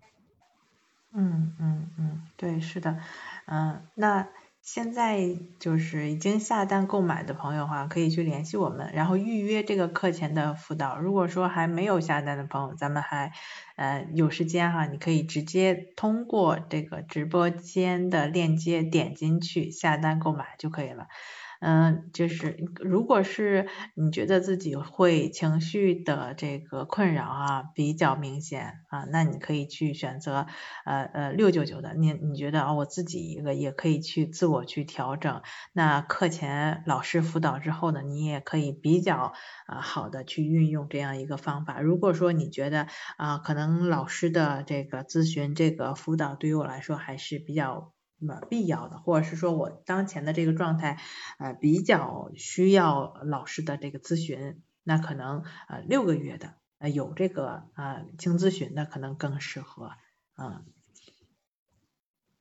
[1.13, 2.99] 嗯嗯嗯，对，是的，
[3.47, 4.29] 嗯，那
[4.63, 5.19] 现在
[5.59, 10.99] 就是已经下单购买的朋友哈，可以去联系我们，然后预约这个课前的辅导。
[10.99, 13.33] 如果说还没有下单的朋友，咱们还
[13.77, 21.09] 呃有时间哈，你可以直接通过这个直播间的链接点进去下单购买就可以了。
[21.61, 30.47] 嗯，就是如果是你觉得自己会情绪的这个困扰啊比较明显啊，那你可以去选择
[30.87, 35.43] 呃呃六九九的，你你觉得啊我自己一个也可以去自我去调整，
[35.75, 39.35] 那课前老师辅导之后呢，你也可以比较
[39.67, 41.81] 啊好的去运用这样一个方法。
[41.83, 42.87] 如果说你觉得
[43.19, 47.93] 啊可能老师的这个咨询这个辅导对于我来说还是比较。
[48.21, 50.99] 那么必要的，或者是说我当前的这个状态，
[51.39, 59.93] 呃，比较需要老师的这个咨询，那可能呃六个月的，呃有这个呃轻咨询的可能更适合，
[60.37, 60.65] 嗯。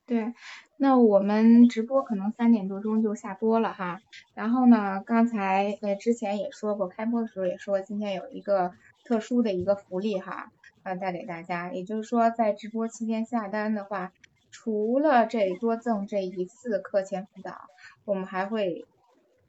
[0.05, 0.33] 对，
[0.77, 4.01] 那我们直播可能三点多钟就下播了哈，
[4.33, 8.73] 然后呢，刚才呃之前也说过，开播的时候也说今天有一个
[9.05, 10.51] 特殊的一个福利哈，
[10.81, 14.11] 呃带给大家，也就是说在直播期间下单的话。
[14.51, 17.67] 除了这多赠这一次课前辅导，
[18.05, 18.85] 我们还会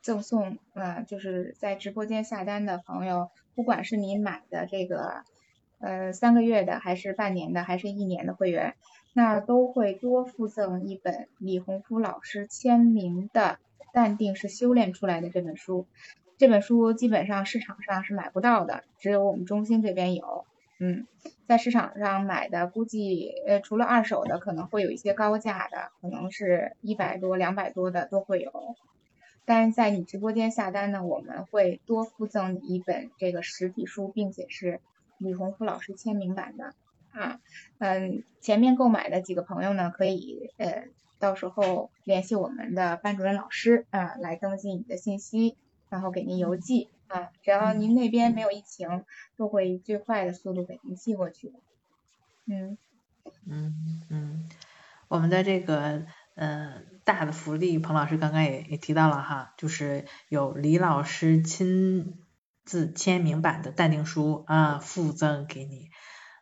[0.02, 5.24] 赠送，呃，就是在直播间下单的朋友，不管是您买的这个，
[5.78, 8.74] 呃，三个月的，还是半年的，还是一年的会员，
[9.12, 13.58] 那都会多附赠一本李洪福老师签名的
[13.92, 15.86] 《淡定是修炼出来的》这本书。
[16.38, 20.46] 这本书基本上市场上是买不到的，只有我们中心这边有。
[20.78, 21.06] 嗯，
[21.50, 28.76] 在市场上买的估计，呃，除了二手的，可能会有一些高价的，可能是一百多、两百多的都会有。
[29.44, 34.80] 但是在你直播间下单呢，我们会多附赠你一本这个实体书，并且是
[35.18, 36.72] 李洪福老师签名版的
[37.10, 37.40] 啊。
[37.78, 40.84] 嗯，前面购买的几个朋友呢，可以呃
[41.18, 45.56] 到时候联系我们的班主任老师啊，来登记你的信息，
[45.88, 46.88] 然后给您邮寄。
[47.10, 49.04] 啊，只要您那边没有疫情，
[49.36, 51.54] 都会以最快的速度给您寄过去的。
[52.46, 52.78] 嗯
[53.46, 54.48] 嗯嗯，
[55.08, 56.06] 我们的这个
[56.36, 62.16] 呃大的福利，彭老师刚刚也也提到了哈，就是有李老师亲
[62.64, 65.90] 自签名版的淡定书啊附赠给你。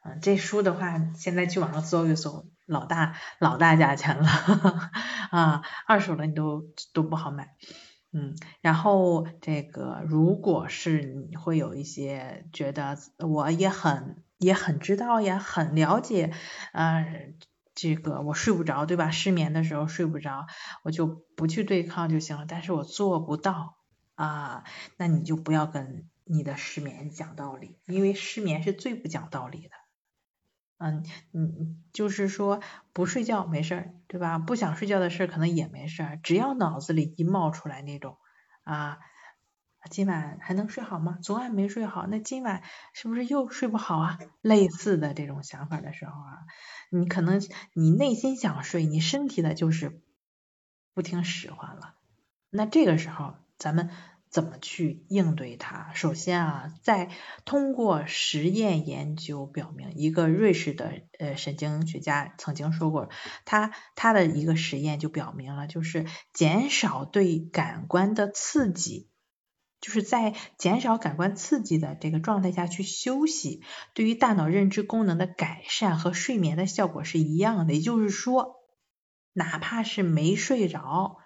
[0.04, 4.28] 嗯，这书的话，现在去网上搜一搜，老大老大价钱了
[5.32, 6.62] 啊，二手的你都
[6.92, 7.56] 都不好买。
[8.12, 16.32] 嗯，然后这个如果是你会有一些觉得我也很也很知道也很了解，
[16.72, 17.34] 呃，
[17.74, 19.10] 这个我睡不着对吧？
[19.10, 20.46] 失眠的时候睡不着，
[20.84, 21.06] 我就
[21.36, 22.46] 不去对抗就行了。
[22.48, 23.76] 但是我做不到
[24.14, 24.64] 啊，
[24.96, 29.70] 那你就不要跟你的失眠讲道理，因为失眠是最不讲道理的。
[30.78, 32.60] 嗯，你就是说
[32.92, 34.38] 不睡觉没事儿，对吧？
[34.38, 38.16] 不想睡觉的事可能也没事儿，只要脑子里一冒出来那种
[38.62, 38.98] 啊，
[39.90, 41.18] 今晚还能睡好吗？
[41.22, 42.62] 昨晚没睡好，那今晚
[42.94, 44.18] 是不是又睡不好啊？
[44.40, 46.38] 类似的这种想法的时候啊，
[46.90, 47.40] 你可能
[47.74, 50.00] 你内心想睡，你身体的就是
[50.94, 51.94] 不听使唤了。
[52.50, 53.90] 那这个时候咱们。
[54.30, 55.92] 怎么去应对它？
[55.94, 57.10] 首先啊，在
[57.44, 63.08] 通过实验研究表明，一个瑞士的呃神经学家曾经说过，
[63.44, 69.08] 他他的一个实验就表明了，就是减少对感官的刺激，
[69.80, 73.62] 就是在减少感官刺激的这个状态下去休息，
[73.94, 77.72] 对于大脑认知功能的改善和睡眠的效果是一样的。
[77.72, 78.56] 也就是说，
[79.32, 81.16] 哪怕是没睡着，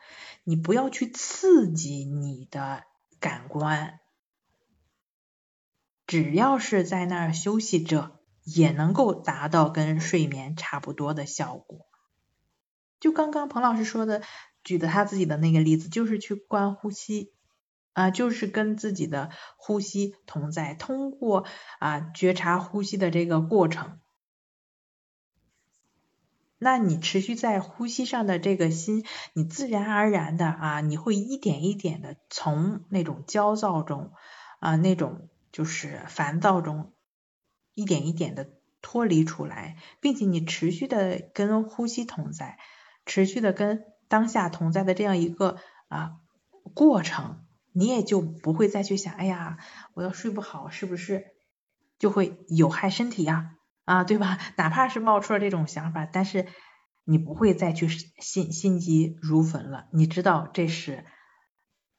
[0.45, 2.85] 你不要去刺激你的。
[3.23, 4.01] 感官，
[6.09, 11.87] 只要是在那儿休息着，也能够达到跟睡眠差不多的效果。
[12.99, 14.23] 就刚刚彭老师说的，
[14.65, 17.33] 举的他自己的那个例子，就是去观呼吸
[17.93, 21.47] 啊，就是跟自己的呼吸同在，通过
[21.79, 24.01] 啊觉察呼吸的这个过程。
[26.65, 34.13] 那你持续在呼吸上的这个心，你自然而然的啊，你会一点一点的从那种焦躁中
[34.61, 36.93] 啊，那种就是烦躁中，
[37.75, 38.49] 一点一点的
[38.81, 42.61] 脱离出来，并且你持续的跟呼吸同在，
[43.07, 45.57] 持续的跟当下同在的这样一个
[45.89, 46.13] 啊
[46.75, 49.59] 过程，你也就不会再去想，哎呀，
[49.95, 51.27] 我要睡不好，是不是
[51.99, 53.57] 就会有害身体呀？
[53.85, 54.39] 啊对吧？
[54.57, 56.47] 哪怕是冒出了这种想法，但是
[57.05, 59.89] 你不会再去心心急如焚了。
[59.93, 61.05] 你知道这是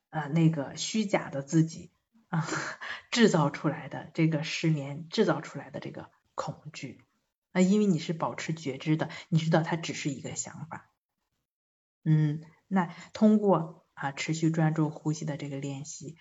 [0.09, 1.91] 啊那个虚假的自己
[2.29, 2.47] 啊
[3.11, 7.03] 制造出来的这个失眠，制造出来的这个恐惧
[7.51, 10.89] 啊，因为你是保持觉知的，你知道它只是一个想法。
[12.05, 16.17] 嗯，那通过啊持续专注呼吸的这个练习，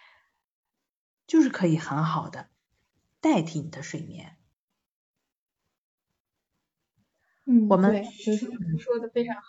[1.27, 2.51] 就是可以很好的
[3.21, 4.37] 代替你的睡眠。
[7.45, 8.05] 嗯，我们对，
[8.79, 9.43] 说的非常好。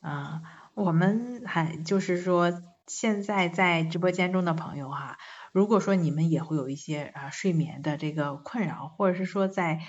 [0.00, 0.42] 啊，
[0.74, 5.18] 我们还就是说，现在在直播间中的朋友哈，
[5.52, 9.80] 如果说你们也会有一些啊睡眠的这个困扰，或者是说在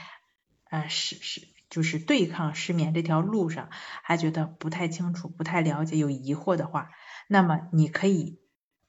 [0.70, 6.92] 呃失失就是对抗失眠这条路上还觉得不太清楚、不太了解、有疑惑的话，
[7.28, 8.40] 那么你可以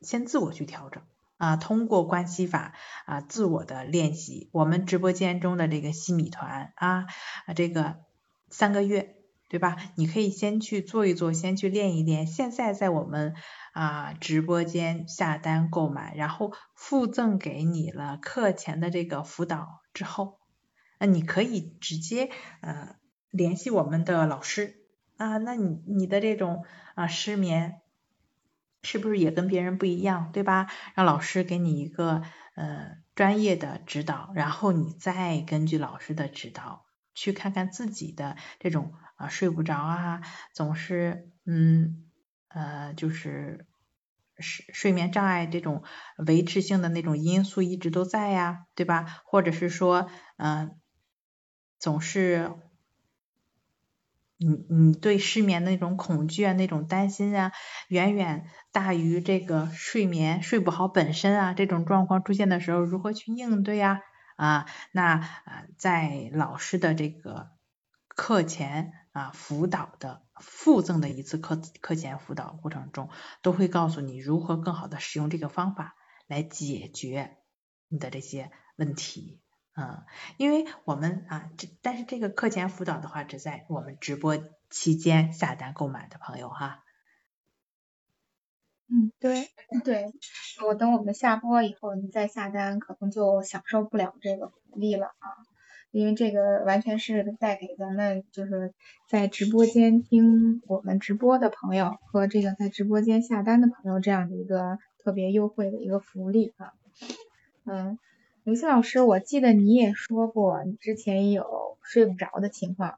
[0.00, 1.02] 先自我去调整。
[1.38, 2.72] 啊，通过关系法
[3.04, 7.06] 啊，自我的练习，我们直播间中的这个西米团啊，
[7.54, 7.96] 这个
[8.48, 9.16] 三个月，
[9.48, 9.76] 对吧？
[9.96, 12.26] 你可以先去做一做，先去练一练。
[12.26, 13.34] 现在在我们
[13.74, 20.38] 啊直播间下单购买，然后附赠给你了课前的这个辅导之后，
[20.98, 22.30] 那你可以直接
[22.62, 22.96] 呃
[23.30, 24.76] 联系我们的老师
[25.18, 26.64] 啊，那你你的这种
[26.94, 27.82] 啊失眠。
[28.86, 30.68] 是不是也跟别人不一样，对吧？
[30.94, 32.22] 让老师给你一个
[32.54, 40.20] 呃专业的指导，然后你再根据老师的指导去看看自己的这种啊睡不着啊，
[40.54, 42.04] 总是嗯
[42.48, 43.66] 呃就是
[44.38, 45.82] 睡睡眠障碍这种
[46.24, 49.22] 维持性的那种因素一直都在呀，对吧？
[49.24, 50.78] 或者是说嗯
[51.80, 52.52] 总是，
[54.38, 57.52] 你你对失眠的那种恐惧啊，那种担心啊，
[57.88, 64.00] 远远大于这个睡眠睡不好本身啊，这种状况出现的时候，如何去应对呀？
[64.36, 67.48] 啊，那啊，在老师的这个
[68.08, 73.08] 课前啊辅导的附赠的一次课课前辅导过程中，
[73.42, 75.94] 都会告诉你如何更好的使用这个方法
[76.26, 77.38] 来解决
[77.88, 79.40] 你的这些问题。
[79.78, 80.04] 嗯，
[80.38, 84.38] 因为我们啊，这但是这个课前辅导的话，只在我们直播
[84.70, 86.82] 期间下单购买的朋友哈。
[88.88, 89.50] 嗯，对
[89.84, 90.12] 对，
[90.66, 95.28] 我等我们下播以后，你再下单，可能就享受不了这个福利了啊，
[95.90, 98.72] 因为这个完全是带给咱们就是
[99.10, 106.72] 在直播间听我们直播的朋友和这个在直播间下单的朋友这样的一个特别优惠的一个福利啊，
[107.66, 107.98] 嗯。
[108.46, 112.94] 刘星老师，我记得你也说过，你之前有睡不着的情况，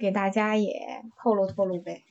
[0.00, 2.02] 给大家也透露透露呗。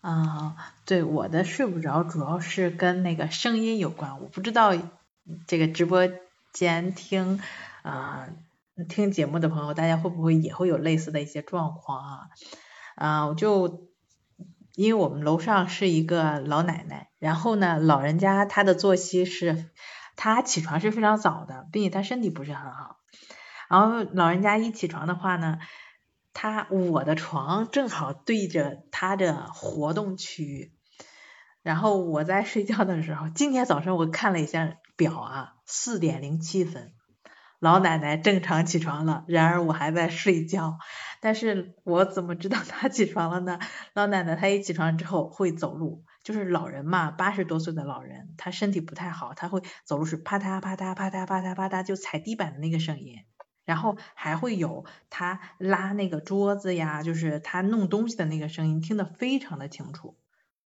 [0.00, 0.56] 啊，
[0.86, 4.72] 对，我的睡不着主要是跟那个声音有关，我不知道
[5.46, 6.08] 这个直播
[6.50, 7.42] 间听
[7.82, 8.30] 啊
[8.88, 12.20] 听节目的朋友，大家会不会也会有类似的一些状况啊？
[12.94, 13.86] 啊，我就
[14.74, 19.68] 因为我们楼上是一个老奶奶，然后呢，老人家她的作息是。
[20.16, 22.96] 他起床是非常早的，并且他身体不是很好。
[23.68, 25.58] 然后老人家一起床的话呢，
[26.32, 30.72] 他我的床正好对着他的活动区域。
[31.62, 36.92] 然后我在睡觉的时候，今天早上我看了一下表啊，四点零七分，
[37.58, 39.24] 老奶奶正常起床了。
[39.26, 40.78] 然而我还在睡觉，
[41.20, 43.58] 但是我怎么知道她起床了呢？
[43.94, 46.04] 老奶奶她一起床之后会走路。
[46.26, 53.24] 就是老人嘛，八十多岁的老人，他身体不太好，他会走路是啪嗒啪嗒啪嗒啪嗒啪嗒，就踩地板的那个声音，
[53.64, 60.18] 然后还会有他拉那个桌子呀，就是他弄东西的那个声音，听得非常的清楚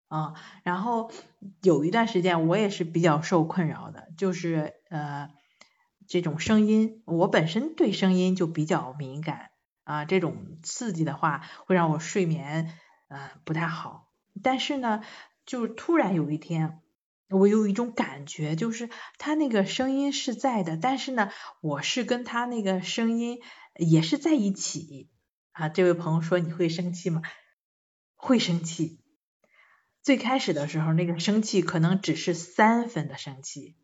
[0.09, 0.33] 啊。
[0.63, 1.13] 然后
[1.61, 5.29] 有一段时间我也是比较受困扰的，就是呃
[6.09, 9.51] 这种声音，我本身对声音就比较敏感
[9.85, 12.73] 啊，这种刺激的话会让我睡眠
[13.09, 14.09] 呃不太好，
[14.43, 15.03] 但是呢。
[15.51, 16.79] 就是突然有一天，
[17.29, 18.89] 我有一种感觉，就是
[19.19, 23.41] 他那个声音是在的，但是呢，我是跟他那个声音
[23.75, 25.11] 也是在一起
[25.51, 25.69] 啊。
[25.69, 27.23] 这位朋友说你会生气吗？
[28.15, 29.01] 会生气。
[30.05, 33.75] 最开始的时候，那个生气可能只是三分的生气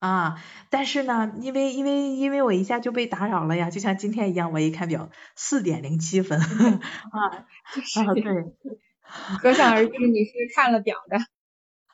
[0.00, 6.38] 啊，但是呢，因为因为因为我一下就被打扰了呀，就像今天一样，我一看表四点零七分
[7.08, 7.46] 啊
[8.04, 8.83] 啊对。
[9.40, 11.18] 可想而知，你是看了表的。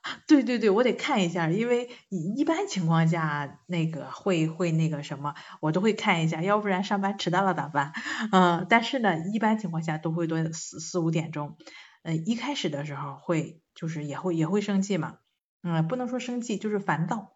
[0.27, 7.93] 对对对，我得看一下，因为一般情况下那个会会那个什么，我都会看一下，要不然上班迟到了咋办？
[8.33, 11.59] 嗯，但是呢，一般情况下都会多四四五点钟。
[12.03, 15.19] 嗯，一开始的时候会就是也会也会生气嘛，
[15.63, 17.33] 嗯，不能说生气，就是烦躁，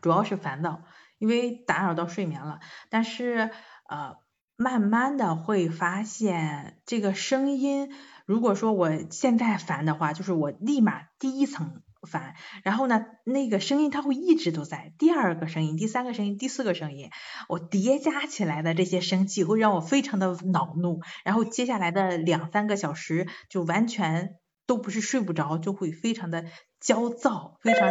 [0.00, 0.84] 主要是烦躁，
[1.18, 2.60] 因为打扰到睡眠了。
[2.88, 3.50] 但是
[3.88, 4.16] 呃，
[4.56, 7.92] 慢慢的会发现这个声音。
[8.30, 17.10] 如果说我现在烦的话，就是我立马第一层烦，然后呢，那个声音它会一直都在，第二个声音、第三个声音、第四个声音，
[17.48, 26.44] 我叠加起来的这些生气会让我非常的恼怒，然后接下来的两三个小时就完全都不是睡不着，就会非常的
[26.78, 27.90] 焦躁，非常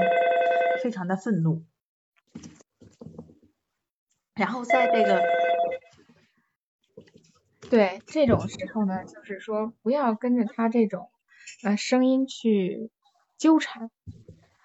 [0.81, 1.65] 非常的愤怒，
[4.35, 5.21] 然后在这个。
[7.69, 11.09] 对这种时候呢，就是说不要跟着他这种
[11.63, 12.89] 呃声音去
[13.37, 13.91] 纠缠，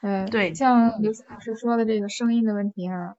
[0.01, 3.17] 嗯，对，像刘老师说的这个声音的问题啊，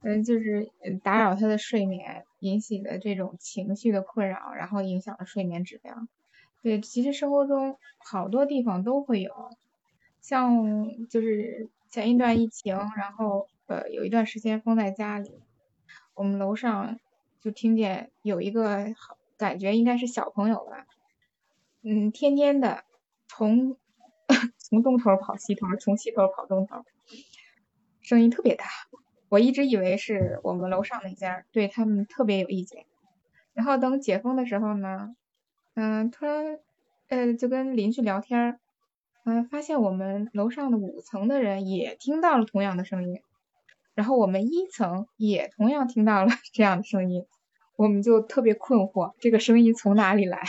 [0.00, 0.70] 嗯，就是
[1.02, 6.08] 打扰他的睡眠，引起的这种情绪的困扰，然后影响了睡眠质量。
[6.62, 9.50] 对，其实生活中好多地方都会有，
[10.22, 15.30] 像就是前一段疫情，然后呃有一段时间封在家里，
[16.14, 16.98] 我们楼上
[17.42, 19.18] 就听见有一个好。
[19.38, 20.86] 感觉应该是小朋友吧，
[21.82, 22.84] 嗯，天天的
[23.28, 23.76] 从
[24.58, 26.84] 从东头跑西头，从西头跑东头，
[28.00, 28.66] 声音特别大。
[29.28, 32.86] 我一直以为是我们楼上那家对他们特别有意见。
[33.52, 35.16] 然后等解封的时候呢，
[35.74, 36.58] 嗯，突然
[37.08, 38.60] 呃就跟邻居聊天，
[39.24, 43.20] 嗯，发现我们楼上的五层的人也听到了同样的声音，
[43.94, 47.26] 然后我们一层也同样听到了这样的声音。
[47.76, 50.40] 我们就特别困惑，这个声音从哪里来？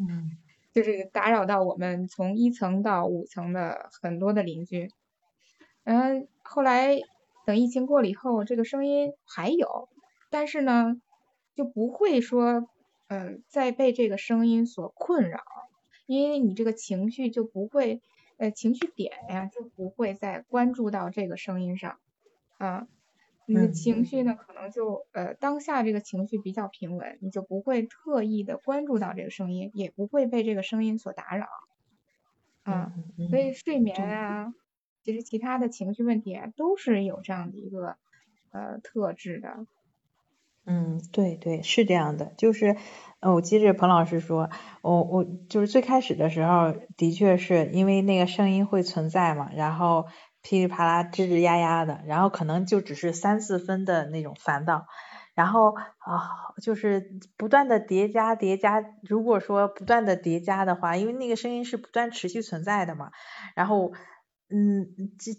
[0.00, 0.36] 嗯，
[0.72, 4.90] 就是打扰到我们从一层到五层的很多的邻居。
[5.84, 6.98] 嗯，后来
[7.44, 9.88] 等疫情过了以后，这个声音还有，
[10.30, 11.00] 但是呢，
[11.54, 12.68] 就不会说，
[13.08, 15.40] 嗯，再被这个声音所困扰，
[16.06, 18.00] 因为你这个情绪就不会，
[18.36, 21.98] 呃，情绪点呀就不会再关注到这个声音上，
[22.58, 22.88] 啊，
[23.46, 31.46] 你的情绪呢可能就，呃，当下这个情绪比较平稳，你就不会特意的关注到这个声音，也不会被这个声音所打扰，
[32.64, 32.92] 啊，
[33.30, 34.54] 所以睡眠啊，
[35.02, 37.96] 其实其他的情绪问题啊都是有这样的一个，
[38.50, 39.66] 呃，特质的。
[40.68, 42.76] 嗯，对对，是这样的，就是，
[43.20, 44.50] 呃，我记着彭老师说，
[44.82, 50.06] 我我就是最开始的时候，的确是因为那个声音会存在嘛，然后
[50.46, 54.86] 噼里啪啦、吱吱呀呀的，然后可能就只是三四分的那种烦躁，
[55.34, 63.10] 然后啊，就是不断的叠加叠加，如果说不断的叠加的话，因为那个声音是不断持续存在的嘛，
[63.56, 63.92] 然后，
[64.48, 64.86] 嗯，
[65.18, 65.32] 这。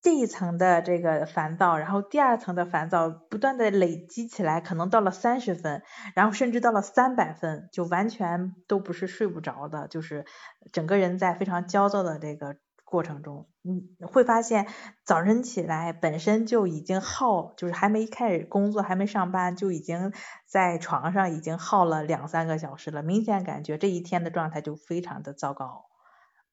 [0.00, 5.82] 这一层的这个烦躁，然后第二层的烦躁不断的累积起来，可能到了三十分，
[6.14, 10.24] 然后甚至到了三百分，就完全都不是睡不着的，就是
[10.72, 12.54] 整个人在非常焦躁的这个
[12.90, 14.66] 过程中，你会发现
[15.04, 20.14] 早晨起来本身就已经耗，就是还没开始工作，还没上班，就已经
[20.46, 25.84] 在床上已经耗了两三个小时了，明显感觉这一天的状态就非常的糟糕。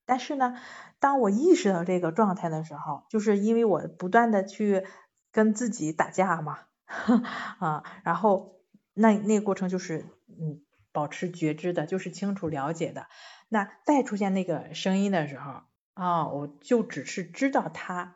[0.05, 0.55] 但是呢，
[0.99, 4.83] 当我意识到这个状态的时候，就是因为我不断的去
[5.31, 6.59] 跟自己打架嘛，
[7.59, 8.59] 啊，然后
[8.93, 10.61] 那那个过程就是嗯，
[10.91, 13.07] 保持觉知的，就是清楚了解的。
[13.47, 15.61] 那再出现那个声音的时候，
[15.95, 18.15] 啊，我就只是知道它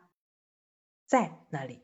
[1.06, 1.82] 在那里，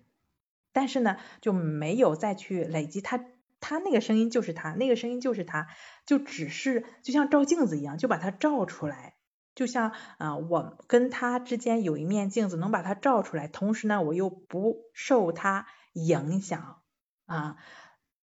[0.72, 3.24] 但是呢，就没有再去累积它，
[3.58, 5.66] 它那个声音就是它，那个声音就是它，
[6.06, 9.16] 就只是就像照镜子一样，就把它照出来。
[9.54, 16.82] 就像啊，我跟他之间有一面镜子，能把它照出来，同时呢，我又不受它影响
[17.24, 17.56] 啊。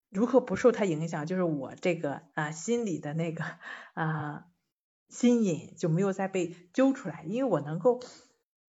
[0.10, 1.26] 如何不受它影响？
[1.26, 3.46] 就是我这个啊心里的那个
[3.94, 4.48] 啊
[5.14, 8.02] 心瘾就没有再被揪出来，因为我能够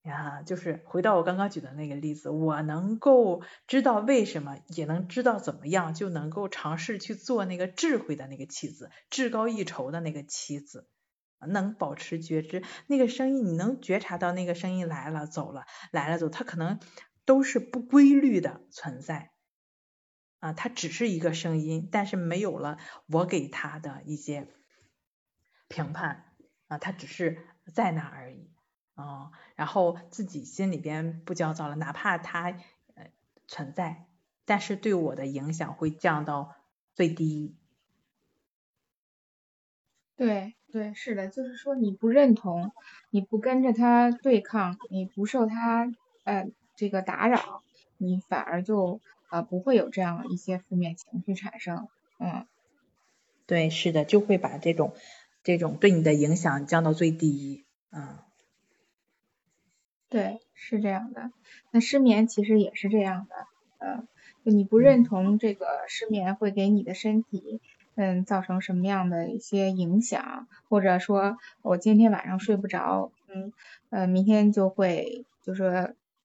[0.04, 10.88] 啊，就是回到我刚刚举的那个例子，我能够知道为什么，也能知道怎么样，就能够尝试去做那个智慧的那个棋子，至高一筹的那个棋子。
[11.46, 16.80] 能保持觉知，那个声音你能觉察到那个声音来了走了来了走，它可能
[17.26, 19.32] 都是不规律的存在。
[20.38, 22.78] 啊，它只是一个声音，但是没有了
[23.08, 24.48] 我给他的一些
[25.68, 26.33] 评判。
[26.68, 28.50] 啊，他只是在那而已
[28.94, 32.50] 啊，然后自己心里边不焦躁了，哪怕他
[32.94, 33.10] 呃
[33.46, 34.06] 存在，
[34.44, 36.54] 但是对我的影响会降到
[36.94, 37.56] 最低。
[40.16, 40.54] 对。
[40.74, 42.72] 对，是的，就是说你不认同，
[43.10, 45.88] 你不跟着他对抗，你不受他
[46.24, 47.62] 呃这个打扰，
[47.96, 51.86] 你反而就呃不会有这样一些负面情绪产生，
[52.18, 52.44] 嗯，
[53.46, 54.96] 对，是的，就会把这种
[55.44, 58.18] 这种对你的影响降到最低，嗯，
[60.08, 61.30] 对，是这样的。
[61.70, 63.46] 那失眠其实也是这样的，
[63.78, 64.08] 呃，
[64.44, 67.60] 就你不认同这个失眠会给你的身体。
[67.96, 73.52] 嗯，造成什么样的一些影响，或者说我今天晚上睡不着，嗯，
[73.90, 75.68] 呃，明天就会，就说，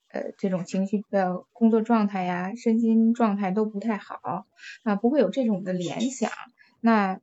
[0.08, 4.48] 呃，这种情绪的工作状态呀，身心状态都不太好，
[4.82, 6.32] 啊，不会有这种的联想，
[6.82, 7.20] 那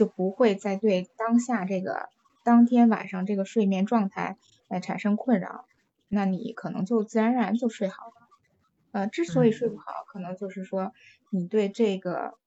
[0.00, 2.08] 就不会再对当下这个
[2.42, 5.66] 当天晚上这个睡眠状态来产生困扰，
[6.08, 8.12] 那你可能就自然而然就睡好了。
[8.92, 10.94] 呃，之所以睡不好，可能就是说
[11.28, 12.38] 你对这个。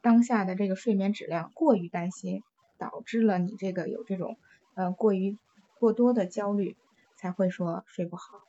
[0.00, 2.42] 当下的这个睡眠质量过于担心，
[2.78, 4.38] 导致了你这个有这种
[4.74, 5.36] 呃过于
[5.78, 6.76] 过多的焦虑，
[7.14, 8.40] 才会说睡不好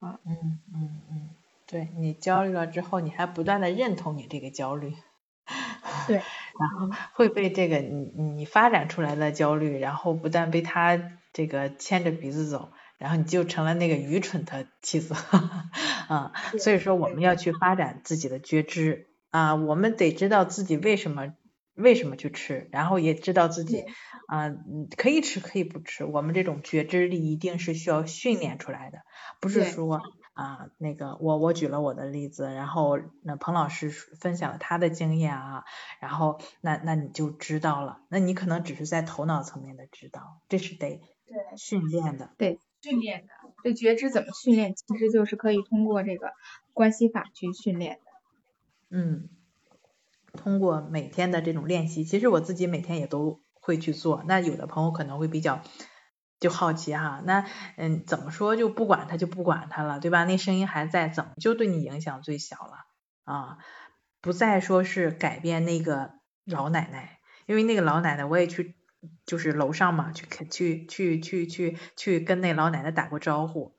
[0.00, 0.18] 啊。
[0.26, 1.30] 嗯嗯嗯，
[1.64, 4.94] 对你焦虑了之后，你还不断的认同你这个焦虑，
[6.08, 6.20] 对，
[6.60, 11.00] 然后 会被这个你你发展出来的焦虑，然后不但被他
[11.32, 15.14] 这个牵着鼻子走，然后你就成了那个愚蠢的妻子
[16.08, 16.32] 啊。
[16.58, 19.08] 所以说我们要去发展自己的觉知。
[19.30, 21.34] 啊，我们得知道自己为什么
[21.74, 23.84] 为什么去吃，然后也知道自己
[24.28, 24.54] 啊，
[24.96, 26.04] 可以吃可以不吃。
[26.04, 28.98] 我们这种觉知力一定是需要训练出来的，
[29.40, 30.00] 不是说
[30.34, 35.64] 啊那个我我举了我的例子，然后那彭老师分享了他的经验啊，
[36.00, 43.32] 然后那那你就知道了，那你可能只是在头脑层面的知道，这是得对训练的，对训练的。
[43.62, 44.74] 这觉知怎么训练？
[44.74, 46.32] 其实就是可以通过这个
[46.74, 47.98] 关系法去训练。
[48.90, 49.30] 嗯，
[50.34, 54.22] 通过每天的这种练习，其实我自己每天也都会去做。
[54.26, 55.62] 那有的朋友可能会比较
[56.40, 57.46] 就好奇哈，那
[57.76, 60.24] 嗯怎么说就不管他就不管他了，对吧？
[60.24, 62.86] 那声音还在，怎么就对你影响最小了
[63.24, 63.58] 啊？
[64.20, 66.12] 不再说是改变那个
[66.44, 68.74] 老奶奶，因为那个老奶奶我也去，
[69.26, 73.76] 就是楼上嘛，去去去去去去跟那老奶奶打过招呼。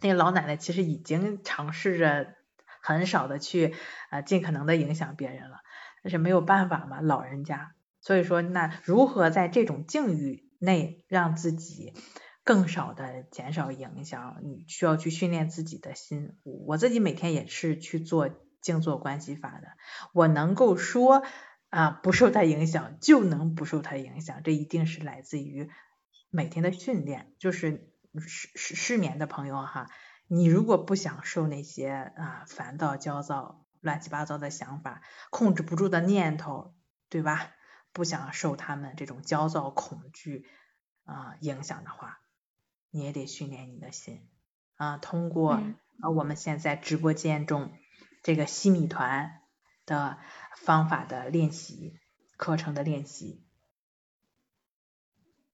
[0.00, 2.34] 那个老奶奶其实已经尝试着
[2.80, 3.74] 很少的去
[4.10, 5.58] 啊尽可能的影响别人了，
[6.02, 7.74] 但是没有办法嘛，老人家。
[8.00, 11.92] 所以说，那如何在这种境遇内让自己
[12.44, 14.38] 更少的减少影响？
[14.44, 16.38] 你需要去训练自己的心。
[16.44, 18.30] 我自己每天也是去做
[18.60, 19.68] 静坐关系法的，
[20.12, 21.24] 我能够说
[21.68, 24.42] 啊不受它影响，就能不受它影响。
[24.44, 25.68] 这一定是来自于
[26.30, 27.34] 每天的训练。
[27.40, 29.88] 就是失失失眠的朋友哈，
[30.28, 36.76] 你如果不想受那些啊烦躁、焦躁、乱七八糟的想法、控制不住的念头，
[37.08, 37.50] 对吧？
[37.92, 40.46] 不想受他们这种焦躁、恐惧
[41.04, 42.20] 啊影响的话，
[42.90, 44.28] 你也得训练你的心
[44.76, 44.96] 啊。
[44.96, 45.52] 通过
[46.00, 47.70] 啊我们现在直播间中
[48.22, 49.40] 这个西米团
[49.84, 50.18] 的
[50.56, 51.98] 方法的练习
[52.36, 53.44] 课程的练习。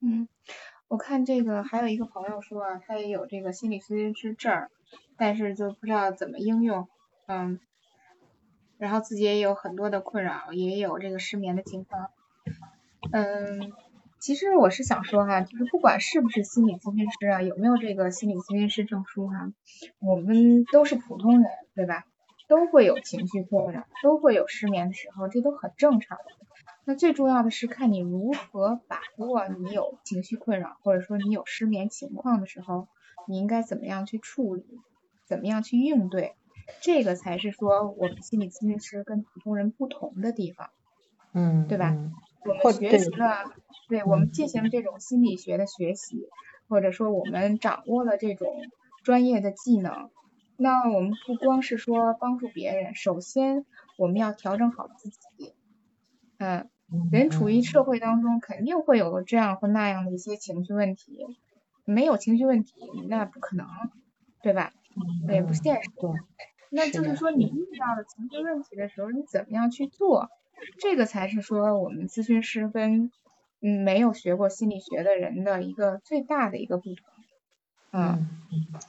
[0.01, 0.29] 嗯，
[0.87, 4.69] 我看这个还有一个朋友说啊，他也有这个心理咨询师证，
[5.17, 6.89] 但是就不知道怎么应用，
[7.27, 7.59] 嗯，
[8.77, 12.11] 然后自己也有很多的困扰，也有这个失眠的情况。
[13.13, 13.73] 嗯，
[14.19, 19.53] 其实我是想说哈，就是不管是不是心理咨询师啊，有没有这个心理咨询师证书哈，
[20.01, 22.05] 我们都是普通人，对吧？
[22.49, 26.19] 都会有情绪困扰，都会有失眠的时候，这都很正常。
[26.85, 32.89] 那最重要的是看你如何把握你有情绪困扰，或者说你有失眠情况的时候，
[33.27, 34.65] 你应该怎么样去处理，
[35.27, 36.37] 怎么样去应对，
[36.81, 40.71] 这个才是说我们心理咨询师跟普通人不同的地方。
[41.35, 41.95] 嗯，对吧？
[42.45, 43.53] 我们学习了，
[43.89, 46.29] 对我们进行这种心理学的学习，
[46.69, 48.49] 或者说我们掌握了这种
[49.03, 50.11] 专业的技能，
[50.57, 53.65] 那我们不光是说帮助别人，首先
[53.97, 55.55] 我们要调整好自己。
[56.39, 56.71] 嗯，
[57.11, 61.27] 人处于社会当中，肯定会有这样或那样的一些情绪问题，
[61.85, 62.75] 没有情绪问题
[63.09, 63.67] 那不可能，
[64.43, 64.73] 对吧？
[65.29, 65.91] 也不现实。
[66.71, 70.29] 那就是说你遇到了情绪问题的时候，你怎么样去做？
[70.81, 73.11] 这个才是说我们咨询师跟
[73.61, 77.05] 嗯没有学过心理学的人的一个最大的一个不同。
[77.91, 78.29] 嗯，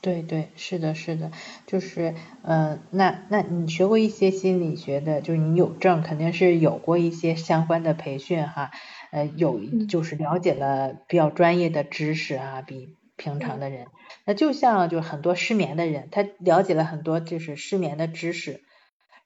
[0.01, 1.31] 对对，是的，是的，
[1.65, 8.71] 就是呃，那那你学过一些心理学的，就是你有证，肯定是有过一些相关的培训哈，
[9.11, 13.87] 呃，有就是了解了比较专业的知识啊，比平常的人。
[14.25, 18.61] 那就像就很多失眠的人，他了解了很多就是失眠的知识。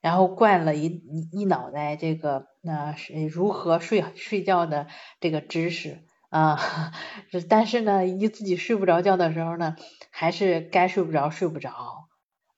[0.04, 1.02] 然后灌了一
[1.32, 4.86] 一脑袋这个那是如何睡睡觉的
[5.18, 6.92] 这个知识啊，
[7.48, 9.76] 但是呢，一自己睡不着觉的时候呢，
[10.10, 11.72] 还是该睡不着睡不着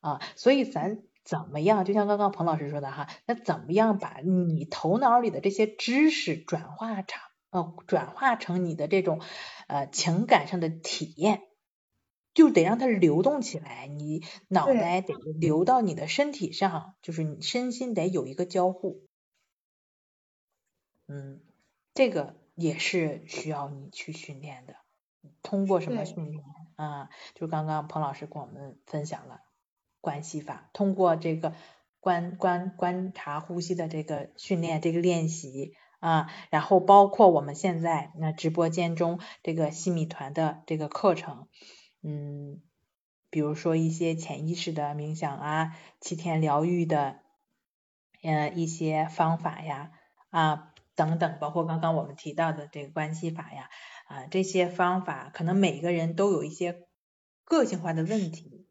[0.01, 1.85] 啊，所以咱怎么样？
[1.85, 7.20] 就像刚刚彭老师说的哈，那怎么样把你头脑里的这些知识转化成
[7.51, 9.20] 呃转化成你的这种
[9.68, 11.43] 呃情感上的体验？
[12.37, 19.07] 就得让它流动起来，你脑袋得流到你的身体上，就是你身心得有一个交互。
[21.09, 21.41] 嗯，
[21.95, 24.77] 这个也是需要你去训练的。
[25.43, 26.45] 通过什么训练
[26.75, 27.09] 啊？
[27.35, 29.41] 就刚刚彭老师跟我们分享了
[30.03, 31.55] 关系法，通过这个
[32.01, 41.49] 观观观察呼吸的这个训练，这个练习啊，然后包括我们现在那直播间中这个西米团的这个课程。
[42.09, 42.62] 嗯，
[43.31, 47.19] 比如说一些潜意识的冥想啊，七天疗愈的，
[48.23, 49.91] 嗯，一些方法呀，
[50.31, 53.69] 啊，等等，包括刚刚我们提到的这个关系法呀，
[54.07, 56.87] 啊，这些方法可能每个人都有一些
[57.45, 58.69] 个性化的问题，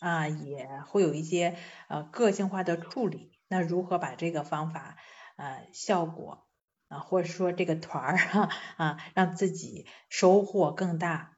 [0.00, 1.56] 啊，也会有一些
[1.88, 3.32] 呃个性化的处理。
[3.48, 4.98] 那如何把这个方法
[5.36, 6.46] 啊效果
[6.88, 11.35] 啊，或者说这个团儿哈啊，让自己收获更大？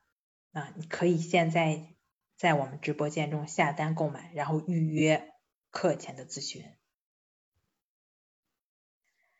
[0.52, 1.94] 啊，你可以现在
[2.36, 5.28] 在我们直播间中下单购买，然后预约
[5.70, 6.64] 课前的咨询。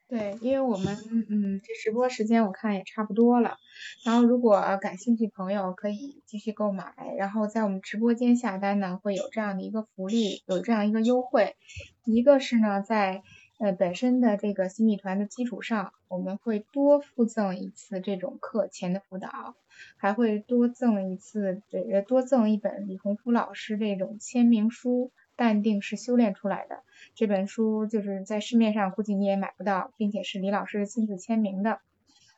[0.07, 0.97] 对，因为我们
[1.29, 3.57] 嗯，这直播时间我看也差不多了，
[4.05, 11.57] 然后如果感兴趣朋友可以继续购买，然后在我们直播间下单呢，会有这样的一个福利，有这样一个优惠，
[12.05, 13.23] 一个是呢在。
[13.59, 19.57] 呃，本身的这个新米团的基础上，我们会多附赠一次这种课前的辅导，
[19.97, 26.77] 还会多赠一次，这个多赠一本李洪福老师这种签名书，《淡定是修炼出来的》
[27.17, 31.81] 这本书，就是在市面上估计你也买不到，并且是李老师亲自签名的。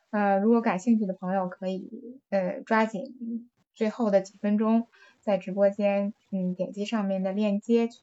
[0.09, 4.87] 呃，如果感兴趣的朋友可以呃抓紧最后的几分钟，
[5.21, 7.99] 在直播间嗯点击上面的链接去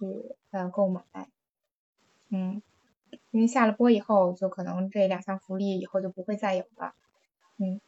[0.52, 1.02] 呃购买，
[2.30, 2.62] 嗯。
[3.30, 6.94] 因为下了播以后，就可能这两项福利以后就不会再有了。
[7.58, 7.80] 嗯。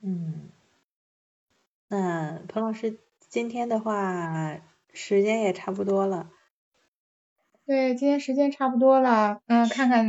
[0.00, 0.48] 嗯。
[1.88, 2.98] 那彭老师
[3.28, 4.60] 今天的话，
[4.92, 6.30] 时间也差不多了。
[7.66, 10.06] 对，今天时间差不多了，嗯，看看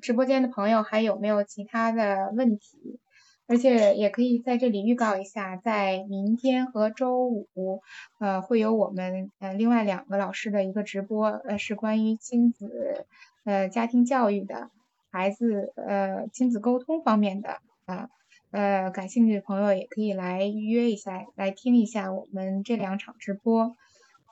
[0.00, 2.98] 直播间的朋友还有没有其他的问题，
[3.46, 7.82] 而且也可以在这里预告一下，在明天和周五，
[8.18, 13.06] 呃，会有我们呃另外两个老师的一个直播，呃，是关于亲子
[13.44, 14.70] 呃家庭教育的，
[15.10, 18.08] 孩子呃亲子沟通方面的啊，
[18.50, 23.76] 呃，感兴趣的朋友也可以来预约一下，来听一下我们这两场直播。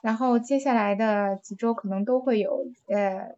[0.01, 3.35] 然后接下来的几周可能都会有呃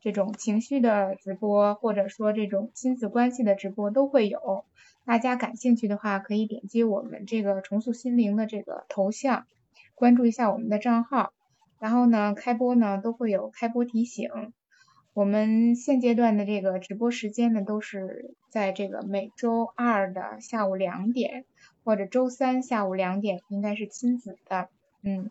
[0.00, 4.64] 这种情绪的直播，或者说这种亲子关系的直播都会有。
[5.04, 9.46] 大家感兴趣的话，可以点击我们这个重塑心灵的这个头像，
[9.94, 11.32] 关注一下我们的账号。
[11.78, 14.30] 然后呢，开播呢都会有开播提醒。
[15.12, 21.44] 我们现阶段的这个直播时间呢，都是在这个每周二的下午两点，
[21.84, 24.68] 或者周三下午两点，应该是亲子的，
[25.02, 25.30] 嗯。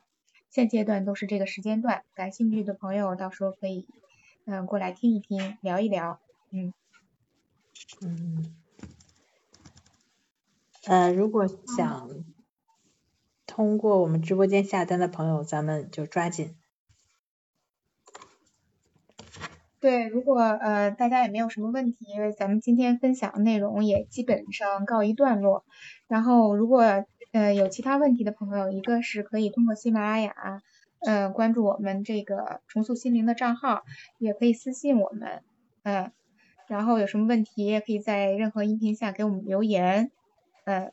[0.50, 3.88] 现阶段都是这个时间段，感兴趣的朋友到时候可以
[4.44, 6.20] 嗯过来听一听，聊一聊，
[6.52, 6.74] 嗯
[8.02, 8.54] 嗯
[10.86, 12.10] 呃如果想
[13.46, 16.56] 通过我们直播间下单的朋友，咱们就抓紧。
[19.80, 25.66] 对，如果呃大家也没有什么问题，因为咱们今天分享的内容也基本上告一段落。
[26.08, 30.62] 然后如果呃，有其他问题的朋友，一个是可以通过喜马拉雅，
[31.00, 33.84] 呃，关注我们这个重塑心灵的账号，
[34.18, 35.42] 也可以私信我们，
[35.84, 36.12] 嗯，
[36.68, 40.12] 然后有什么问题也可以在任何音频下给我们留言，
[40.66, 40.92] 嗯，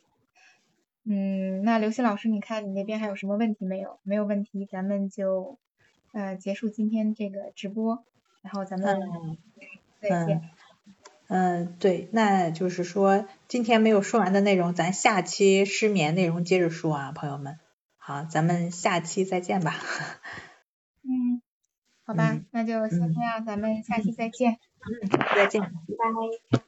[1.04, 3.98] 嗯，那刘鑫老师，你看你那边还有什么问题没有？
[4.02, 5.58] 没有问题，咱们就
[6.12, 8.04] 呃结束今天这个直播，
[8.42, 9.38] 然后咱们
[10.00, 10.42] 再见。
[11.28, 17.58] 嗯，对，那就是说今天没有说完的内容，咱下期失眠内容接着说啊，朋友们。
[17.98, 19.74] 好，咱们下期再见吧。
[21.02, 21.42] 嗯，
[22.04, 24.58] 好吧，那就先这样，咱们下期再见。
[24.80, 25.68] 嗯，再见，拜
[26.50, 26.62] 拜。